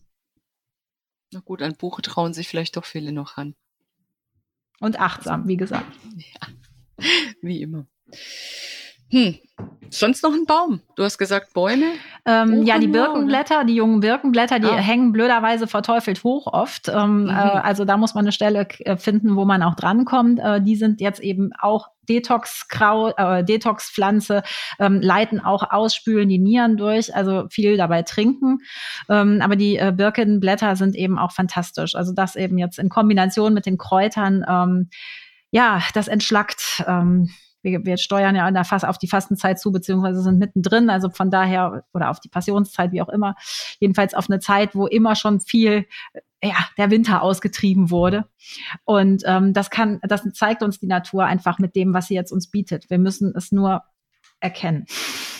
Na 1.31 1.39
gut, 1.39 1.61
ein 1.61 1.75
Buch 1.75 1.99
trauen 2.01 2.33
sich 2.33 2.47
vielleicht 2.47 2.77
doch 2.77 2.85
viele 2.85 3.11
noch 3.11 3.37
an. 3.37 3.55
Und 4.79 4.99
achtsam, 4.99 5.47
wie 5.47 5.57
gesagt. 5.57 5.91
Ja, 6.15 6.47
wie 7.41 7.61
immer. 7.61 7.87
Hm. 9.09 9.35
Sonst 9.89 10.23
noch 10.23 10.33
ein 10.33 10.45
Baum? 10.45 10.81
Du 10.95 11.03
hast 11.03 11.17
gesagt 11.17 11.53
Bäume? 11.53 11.85
Ähm, 12.25 12.63
ja, 12.63 12.79
die 12.79 12.87
Birkenblätter, 12.87 13.63
die 13.63 13.75
jungen 13.75 13.99
Birkenblätter, 13.99 14.59
die 14.59 14.67
ah. 14.67 14.75
hängen 14.75 15.11
blöderweise 15.11 15.67
verteufelt 15.67 16.23
hoch 16.23 16.47
oft. 16.47 16.89
Ähm, 16.89 17.23
mhm. 17.23 17.29
äh, 17.29 17.33
also 17.33 17.85
da 17.85 17.95
muss 17.95 18.13
man 18.13 18.25
eine 18.25 18.31
Stelle 18.31 18.67
äh, 18.79 18.97
finden, 18.97 19.35
wo 19.35 19.45
man 19.45 19.63
auch 19.63 19.75
drankommt. 19.75 20.39
Äh, 20.39 20.61
die 20.61 20.75
sind 20.75 21.01
jetzt 21.01 21.21
eben 21.21 21.51
auch 21.59 21.87
Detox-Krau, 22.09 23.11
äh, 23.15 23.43
Detox-Pflanze, 23.43 24.43
ähm, 24.79 25.01
leiten 25.01 25.39
auch 25.39 25.71
ausspülen 25.71 26.29
die 26.29 26.39
Nieren 26.39 26.77
durch, 26.77 27.15
also 27.15 27.45
viel 27.49 27.77
dabei 27.77 28.01
trinken. 28.01 28.59
Ähm, 29.09 29.39
aber 29.41 29.55
die 29.55 29.77
äh, 29.77 29.93
Birkenblätter 29.95 30.75
sind 30.75 30.95
eben 30.95 31.17
auch 31.17 31.31
fantastisch. 31.31 31.95
Also 31.95 32.13
das 32.13 32.35
eben 32.35 32.57
jetzt 32.57 32.79
in 32.79 32.89
Kombination 32.89 33.53
mit 33.53 33.65
den 33.65 33.77
Kräutern, 33.77 34.43
ähm, 34.47 34.89
ja, 35.51 35.81
das 35.93 36.07
entschlackt. 36.07 36.83
Ähm, 36.85 37.29
wir, 37.65 37.85
wir 37.85 37.97
steuern 37.97 38.35
ja 38.35 38.47
auf 38.47 38.97
die 38.97 39.07
Fastenzeit 39.07 39.59
zu, 39.59 39.71
beziehungsweise 39.71 40.21
sind 40.21 40.39
mittendrin, 40.39 40.89
also 40.89 41.09
von 41.09 41.29
daher, 41.29 41.83
oder 41.93 42.09
auf 42.09 42.19
die 42.21 42.29
Passionszeit, 42.29 42.91
wie 42.93 43.01
auch 43.01 43.09
immer, 43.09 43.35
jedenfalls 43.79 44.13
auf 44.13 44.29
eine 44.29 44.39
Zeit, 44.39 44.75
wo 44.75 44.87
immer 44.87 45.15
schon 45.15 45.41
viel 45.41 45.85
ja, 46.41 46.55
der 46.77 46.91
Winter 46.91 47.21
ausgetrieben 47.21 47.89
wurde. 47.89 48.25
Und 48.83 49.23
ähm, 49.25 49.53
das 49.53 49.69
kann, 49.69 49.99
das 50.03 50.23
zeigt 50.33 50.61
uns 50.63 50.79
die 50.79 50.87
Natur 50.87 51.25
einfach 51.25 51.59
mit 51.59 51.75
dem, 51.75 51.93
was 51.93 52.07
sie 52.07 52.15
jetzt 52.15 52.31
uns 52.31 52.49
bietet. 52.49 52.89
Wir 52.89 52.99
müssen 52.99 53.33
es 53.35 53.51
nur 53.51 53.83
erkennen. 54.39 54.85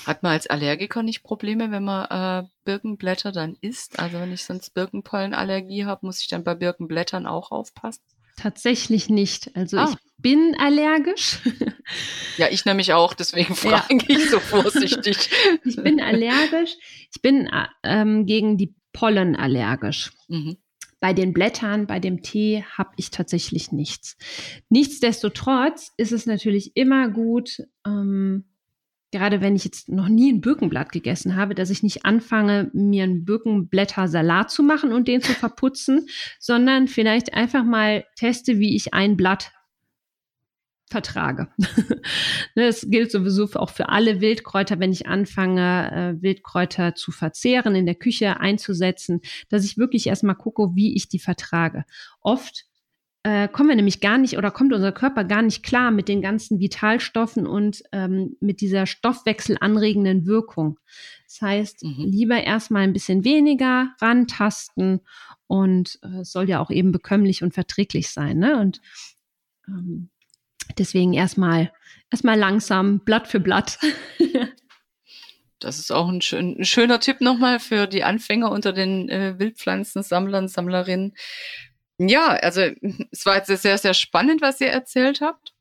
Hat 0.05 0.23
man 0.23 0.33
als 0.33 0.47
Allergiker 0.47 1.03
nicht 1.03 1.23
Probleme, 1.23 1.71
wenn 1.71 1.83
man 1.83 2.05
äh, 2.45 2.47
Birkenblätter 2.63 3.31
dann 3.31 3.55
isst? 3.61 3.99
Also 3.99 4.19
wenn 4.19 4.31
ich 4.31 4.43
sonst 4.43 4.71
Birkenpollenallergie 4.73 5.85
habe, 5.85 6.05
muss 6.05 6.21
ich 6.21 6.27
dann 6.27 6.43
bei 6.43 6.55
Birkenblättern 6.55 7.27
auch 7.27 7.51
aufpassen? 7.51 8.03
Tatsächlich 8.35 9.09
nicht. 9.09 9.55
Also 9.55 9.77
ah. 9.77 9.89
ich 9.89 9.97
bin 10.17 10.55
allergisch. 10.59 11.39
Ja, 12.37 12.47
ich 12.49 12.65
nämlich 12.65 12.93
auch, 12.93 13.13
deswegen 13.13 13.55
frage 13.55 13.95
ja. 13.95 14.03
ich 14.07 14.29
so 14.29 14.39
vorsichtig. 14.39 15.29
ich 15.63 15.75
bin 15.77 16.01
allergisch. 16.01 16.75
Ich 17.13 17.21
bin 17.21 17.49
ähm, 17.83 18.25
gegen 18.25 18.57
die 18.57 18.75
Pollen 18.91 19.35
allergisch. 19.35 20.11
Mhm. 20.27 20.57
Bei 20.99 21.13
den 21.13 21.33
Blättern, 21.33 21.87
bei 21.87 21.99
dem 21.99 22.23
Tee 22.23 22.63
habe 22.77 22.91
ich 22.97 23.11
tatsächlich 23.11 23.71
nichts. 23.71 24.17
Nichtsdestotrotz 24.69 25.91
ist 25.97 26.11
es 26.11 26.25
natürlich 26.25 26.75
immer 26.75 27.09
gut, 27.09 27.61
ähm, 27.85 28.45
gerade 29.15 29.39
wenn 29.39 29.55
ich 29.55 29.63
jetzt 29.63 29.87
noch 29.87 30.09
nie 30.09 30.29
ein 30.29 30.41
Birkenblatt 30.41 30.91
gegessen 30.91 31.37
habe, 31.37 31.55
dass 31.55 31.69
ich 31.69 31.83
nicht 31.83 32.03
anfange, 32.03 32.69
mir 32.73 33.03
einen 33.03 33.23
Birkenblätter-Salat 33.23 34.51
zu 34.51 34.61
machen 34.61 34.91
und 34.91 35.07
den 35.07 35.21
zu 35.21 35.31
verputzen, 35.31 36.07
sondern 36.37 36.89
vielleicht 36.89 37.33
einfach 37.33 37.63
mal 37.63 38.03
teste, 38.17 38.59
wie 38.59 38.75
ich 38.75 38.93
ein 38.93 39.15
Blatt 39.15 39.53
vertrage. 40.87 41.47
Das 42.55 42.87
gilt 42.89 43.11
sowieso 43.11 43.49
auch 43.55 43.69
für 43.69 43.89
alle 43.89 44.21
Wildkräuter, 44.21 44.79
wenn 44.79 44.91
ich 44.91 45.07
anfange, 45.07 45.91
äh, 45.91 46.21
Wildkräuter 46.21 46.95
zu 46.95 47.11
verzehren, 47.11 47.75
in 47.75 47.85
der 47.85 47.95
Küche 47.95 48.39
einzusetzen, 48.39 49.21
dass 49.49 49.65
ich 49.65 49.77
wirklich 49.77 50.07
erstmal 50.07 50.35
gucke, 50.35 50.75
wie 50.75 50.95
ich 50.95 51.09
die 51.09 51.19
vertrage. 51.19 51.83
Oft 52.21 52.65
äh, 53.25 53.47
kommen 53.47 53.69
wir 53.69 53.75
nämlich 53.75 54.01
gar 54.01 54.19
nicht 54.19 54.37
oder 54.37 54.51
kommt 54.51 54.71
unser 54.71 54.91
Körper 54.91 55.23
gar 55.23 55.41
nicht 55.41 55.63
klar 55.63 55.89
mit 55.89 56.07
den 56.07 56.21
ganzen 56.21 56.59
Vitalstoffen 56.59 57.47
und 57.47 57.81
ähm, 57.91 58.37
mit 58.39 58.61
dieser 58.61 58.85
stoffwechselanregenden 58.85 60.27
Wirkung. 60.27 60.79
Das 61.27 61.41
heißt, 61.41 61.83
mhm. 61.83 62.05
lieber 62.05 62.43
erstmal 62.43 62.83
ein 62.83 62.93
bisschen 62.93 63.23
weniger 63.23 63.95
rantasten 63.99 65.01
und 65.47 65.97
äh, 66.03 66.19
es 66.19 66.33
soll 66.33 66.47
ja 66.47 66.59
auch 66.59 66.69
eben 66.69 66.91
bekömmlich 66.91 67.41
und 67.41 67.55
verträglich 67.55 68.09
sein. 68.11 68.37
Ne? 68.37 68.59
Und 68.59 68.79
ähm, 69.67 70.09
deswegen 70.77 71.13
erstmal 71.13 71.71
erstmal 72.11 72.37
langsam, 72.37 72.99
Blatt 72.99 73.27
für 73.27 73.39
Blatt. 73.39 73.79
Das 75.59 75.79
ist 75.79 75.89
auch 75.89 76.09
ein, 76.09 76.21
schön, 76.21 76.57
ein, 76.59 76.65
schöner 76.65 76.99
Tipp 76.99 77.21
nochmal 77.21 77.59
für 77.59 77.87
die 77.87 78.03
Anfänger 78.03 78.51
unter 78.51 78.73
den 78.73 79.07
äh, 79.09 79.39
Wildpflanzensammlern, 79.39 80.49
Sammlerinnen. 80.49 81.13
Ja, 81.97 82.27
also 82.27 82.61
es 83.11 83.25
war 83.25 83.37
jetzt 83.37 83.47
sehr, 83.47 83.77
sehr 83.77 83.93
spannend, 83.93 84.41
was 84.41 84.59
ihr 84.59 84.67
erzählt 84.67 85.21
habt. 85.21 85.53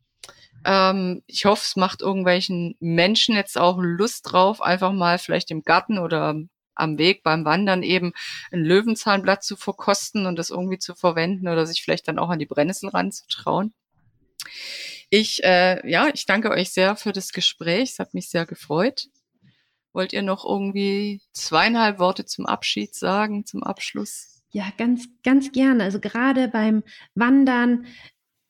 Ähm, 0.65 1.23
ich 1.27 1.45
hoffe, 1.45 1.63
es 1.65 1.77
macht 1.77 2.01
irgendwelchen 2.01 2.77
Menschen 2.81 3.35
jetzt 3.37 3.59
auch 3.59 3.79
Lust 3.81 4.33
drauf, 4.33 4.61
einfach 4.63 4.93
mal 4.93 5.19
vielleicht 5.19 5.51
im 5.51 5.63
Garten 5.63 5.99
oder 5.99 6.35
am 6.75 6.99
Weg 6.99 7.23
beim 7.23 7.45
Wandern 7.45 7.83
eben 7.83 8.13
ein 8.51 8.65
Löwenzahnblatt 8.65 9.45
zu 9.45 9.57
verkosten 9.57 10.27
und 10.27 10.37
das 10.37 10.51
irgendwie 10.51 10.79
zu 10.79 10.95
verwenden 10.95 11.49
oder 11.49 11.67
sich 11.67 11.83
vielleicht 11.83 12.09
dann 12.09 12.19
auch 12.19 12.31
an 12.31 12.39
die 12.39 12.47
Brennnessel 12.47 12.89
ranzutrauen. 12.89 13.75
Ich, 15.11 15.45
äh, 15.45 15.89
ja, 15.89 16.09
ich 16.13 16.27
danke 16.27 16.51
euch 16.51 16.71
sehr 16.73 16.97
für 16.97 17.13
das 17.13 17.33
Gespräch. 17.33 17.93
Es 17.93 17.99
hat 17.99 18.15
mich 18.15 18.29
sehr 18.29 18.47
gefreut. 18.47 19.07
Wollt 19.93 20.13
ihr 20.13 20.23
noch 20.23 20.45
irgendwie 20.45 21.23
zweieinhalb 21.33 22.01
Worte 22.01 22.25
zum 22.25 22.47
Abschied 22.47 22.95
sagen, 22.95 23.47
zum 23.47 23.63
Abschluss? 23.63 24.34
Ja, 24.55 24.67
ganz, 24.79 25.09
ganz 25.25 25.51
gerne. 25.51 25.83
Also 25.83 25.99
gerade 25.99 26.47
beim 26.47 26.85
Wandern 27.17 27.87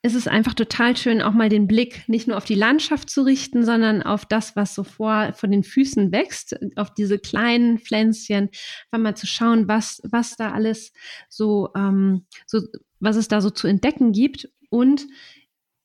ist 0.03 0.13
es 0.13 0.27
einfach 0.27 0.53
total 0.53 0.95
schön, 0.95 1.19
auch 1.19 1.33
mal 1.33 1.49
den 1.49 1.65
Blick 1.65 2.07
nicht 2.07 2.27
nur 2.27 2.37
auf 2.37 2.45
die 2.45 2.53
Landschaft 2.53 3.09
zu 3.09 3.23
richten, 3.23 3.65
sondern 3.65 4.03
auf 4.03 4.23
das, 4.23 4.55
was 4.55 4.75
so 4.75 4.83
vor, 4.83 5.33
vor 5.33 5.49
den 5.49 5.63
Füßen 5.63 6.11
wächst, 6.11 6.55
auf 6.75 6.93
diese 6.93 7.17
kleinen 7.17 7.79
Pflänzchen, 7.79 8.49
einfach 8.91 9.03
mal 9.03 9.17
zu 9.17 9.25
schauen, 9.25 9.67
was, 9.67 9.99
was 10.03 10.35
da 10.35 10.51
alles 10.51 10.93
so, 11.27 11.69
ähm, 11.75 12.27
so, 12.45 12.61
was 12.99 13.15
es 13.15 13.27
da 13.27 13.41
so 13.41 13.49
zu 13.49 13.65
entdecken 13.65 14.11
gibt 14.11 14.47
und 14.69 15.07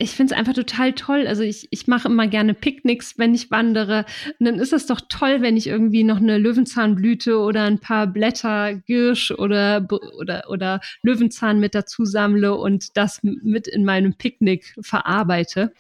ich 0.01 0.13
finde 0.13 0.33
es 0.33 0.39
einfach 0.39 0.55
total 0.55 0.95
toll. 0.95 1.27
Also 1.27 1.43
ich, 1.43 1.69
ich 1.71 1.87
mache 1.87 2.09
immer 2.09 2.27
gerne 2.27 2.55
Picknicks, 2.55 3.19
wenn 3.19 3.35
ich 3.35 3.51
wandere. 3.51 4.07
Und 4.39 4.47
dann 4.47 4.59
ist 4.59 4.73
es 4.73 4.87
doch 4.87 5.03
toll, 5.09 5.43
wenn 5.43 5.59
ich 5.59 5.67
irgendwie 5.67 6.05
noch 6.05 6.17
eine 6.17 6.39
Löwenzahnblüte 6.39 7.39
oder 7.39 7.65
ein 7.65 7.81
paar 7.81 8.07
Blätter 8.07 8.75
Girsch 8.75 9.31
oder, 9.31 9.87
oder, 10.19 10.45
oder 10.49 10.81
Löwenzahn 11.03 11.61
mit 11.61 11.75
dazu 11.75 12.07
sammle 12.07 12.55
und 12.55 12.97
das 12.97 13.21
mit 13.23 13.69
in 13.69 13.85
meinem 13.85 14.15
Picknick 14.15 14.75
verarbeite. 14.81 15.73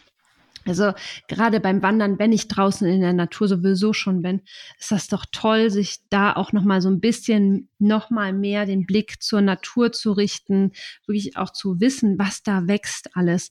Also 0.66 0.92
gerade 1.28 1.58
beim 1.60 1.82
Wandern, 1.82 2.18
wenn 2.18 2.32
ich 2.32 2.48
draußen 2.48 2.86
in 2.86 3.00
der 3.00 3.12
Natur 3.12 3.48
sowieso 3.48 3.92
schon 3.92 4.22
bin, 4.22 4.42
ist 4.78 4.92
das 4.92 5.08
doch 5.08 5.24
toll, 5.32 5.70
sich 5.70 6.00
da 6.10 6.34
auch 6.34 6.52
noch 6.52 6.64
mal 6.64 6.82
so 6.82 6.90
ein 6.90 7.00
bisschen 7.00 7.68
noch 7.78 8.10
mal 8.10 8.32
mehr 8.32 8.66
den 8.66 8.84
Blick 8.84 9.22
zur 9.22 9.40
Natur 9.40 9.92
zu 9.92 10.12
richten, 10.12 10.72
wirklich 11.06 11.36
auch 11.36 11.50
zu 11.50 11.80
wissen, 11.80 12.18
was 12.18 12.42
da 12.42 12.66
wächst 12.66 13.16
alles. 13.16 13.50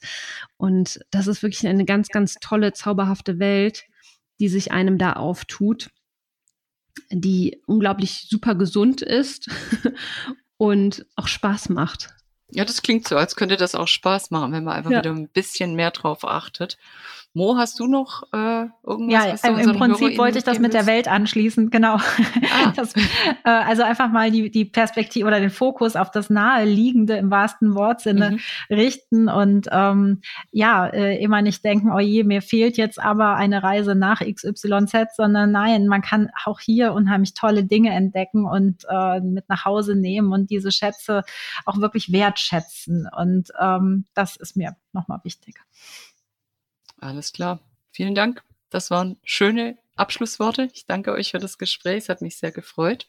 Und 0.58 1.00
das 1.10 1.28
ist 1.28 1.42
wirklich 1.42 1.68
eine 1.68 1.86
ganz, 1.86 2.10
ganz 2.10 2.36
tolle, 2.36 2.74
zauberhafte 2.74 3.40
Welt, 3.40 3.86
die 4.40 4.50
sich 4.50 4.72
einem 4.72 4.98
da 4.98 5.14
auftut, 5.14 5.90
die 7.12 7.62
unglaublich 7.66 8.28
super 8.30 8.56
gesund 8.56 9.02
ist 9.02 9.50
und 10.58 11.06
auch 11.16 11.28
Spaß 11.28 11.70
macht. 11.70 12.14
Ja, 12.52 12.66
das 12.66 12.82
klingt 12.82 13.08
so, 13.08 13.16
als 13.16 13.36
könnte 13.36 13.58
das 13.58 13.76
auch 13.76 13.88
Spaß 13.88 14.32
machen, 14.32 14.52
wenn 14.54 14.64
man 14.64 14.76
einfach 14.76 14.92
ja. 14.92 15.00
wieder 15.00 15.12
ein 15.12 15.28
bisschen 15.28 15.76
mehr 15.76 15.92
drauf 15.92 16.26
achtet. 16.26 16.78
Mo, 17.34 17.58
hast 17.58 17.80
du 17.80 17.86
noch 17.86 18.24
äh, 18.34 18.66
irgendwas? 18.84 19.44
Ja, 19.44 19.50
im 19.50 19.78
Prinzip 19.78 20.18
wollte 20.18 20.40
ich 20.40 20.44
das 20.44 20.58
mit 20.58 20.74
der 20.74 20.88
Welt 20.88 21.08
anschließen, 21.08 21.70
genau. 21.70 21.96
Ah. 21.96 22.74
Das, 22.76 22.96
äh, 22.96 23.02
also 23.44 23.84
einfach 23.84 24.10
mal 24.12 24.32
die, 24.32 24.50
die 24.50 24.66
Perspektive 24.66 25.28
oder 25.28 25.40
den 25.40 25.50
Fokus 25.50 25.96
auf 25.96 26.12
das 26.12 26.30
Naheliegende 26.30 27.18
im 27.18 27.30
wahrsten 27.30 27.76
Wortsinne 27.76 28.32
mhm. 28.32 28.76
richten 28.76 29.28
und 29.28 29.68
ähm, 29.72 30.22
ja, 30.52 30.88
äh, 30.88 31.22
immer 31.22 31.42
nicht 31.42 31.64
denken, 31.64 31.92
oh 31.92 32.00
je, 32.00 32.24
mir 32.24 32.42
fehlt 32.42 32.78
jetzt 32.78 33.00
aber 33.00 33.36
eine 33.36 33.62
Reise 33.64 33.96
nach 33.96 34.22
XYZ, 34.22 35.16
sondern 35.16 35.52
nein, 35.52 35.88
man 35.88 36.02
kann 36.02 36.30
auch 36.46 36.60
hier 36.60 36.94
unheimlich 36.94 37.34
tolle 37.34 37.64
Dinge 37.64 37.92
entdecken 37.92 38.46
und 38.46 38.86
äh, 38.90 39.20
mit 39.20 39.50
nach 39.50 39.66
Hause 39.66 39.96
nehmen 39.96 40.32
und 40.32 40.50
diese 40.50 40.72
Schätze 40.72 41.24
auch 41.66 41.78
wirklich 41.78 42.12
wertschätzen. 42.12 43.08
Und 43.16 43.50
ähm, 43.60 44.06
das 44.14 44.36
ist 44.36 44.56
mir 44.56 44.76
nochmal 44.94 45.20
wichtig. 45.24 45.60
Alles 47.00 47.34
klar. 47.34 47.60
Vielen 47.92 48.16
Dank. 48.16 48.44
Das 48.70 48.92
waren 48.92 49.18
schöne 49.24 49.78
Abschlussworte. 49.96 50.70
Ich 50.74 50.86
danke 50.86 51.12
euch 51.12 51.32
für 51.32 51.40
das 51.40 51.58
Gespräch. 51.58 51.98
Es 52.04 52.10
hat 52.10 52.22
mich 52.22 52.38
sehr 52.38 52.52
gefreut. 52.52 53.08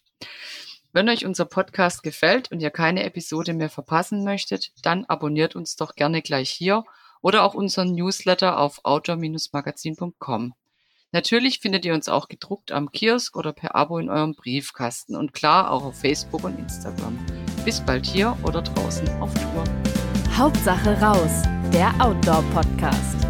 Wenn 0.93 1.09
euch 1.09 1.24
unser 1.24 1.45
Podcast 1.45 2.03
gefällt 2.03 2.51
und 2.51 2.61
ihr 2.61 2.70
keine 2.70 3.05
Episode 3.05 3.55
mehr 3.55 3.70
verpassen 3.70 4.24
möchtet, 4.24 4.72
dann 4.82 5.05
abonniert 5.05 5.55
uns 5.55 5.76
doch 5.76 5.95
gerne 5.95 6.20
gleich 6.20 6.51
hier 6.51 6.84
oder 7.22 7.45
auch 7.45 7.55
unseren 7.55 7.95
Newsletter 7.95 8.59
auf 8.59 8.80
outdoor-magazin.com. 8.84 10.55
Natürlich 11.12 11.59
findet 11.59 11.84
ihr 11.84 11.95
uns 11.95 12.09
auch 12.09 12.28
gedruckt 12.28 12.72
am 12.72 12.91
Kiosk 12.91 13.36
oder 13.36 13.53
per 13.53 13.74
Abo 13.74 13.99
in 13.99 14.09
eurem 14.09 14.34
Briefkasten 14.34 15.16
und 15.16 15.32
klar 15.32 15.70
auch 15.70 15.84
auf 15.84 16.01
Facebook 16.01 16.45
und 16.45 16.59
Instagram. 16.59 17.18
Bis 17.64 17.80
bald 17.80 18.07
hier 18.07 18.36
oder 18.45 18.62
draußen 18.62 19.09
auf 19.20 19.32
Tour. 19.34 19.64
Hauptsache 20.36 21.01
raus, 21.01 21.43
der 21.72 21.93
Outdoor-Podcast. 22.01 23.30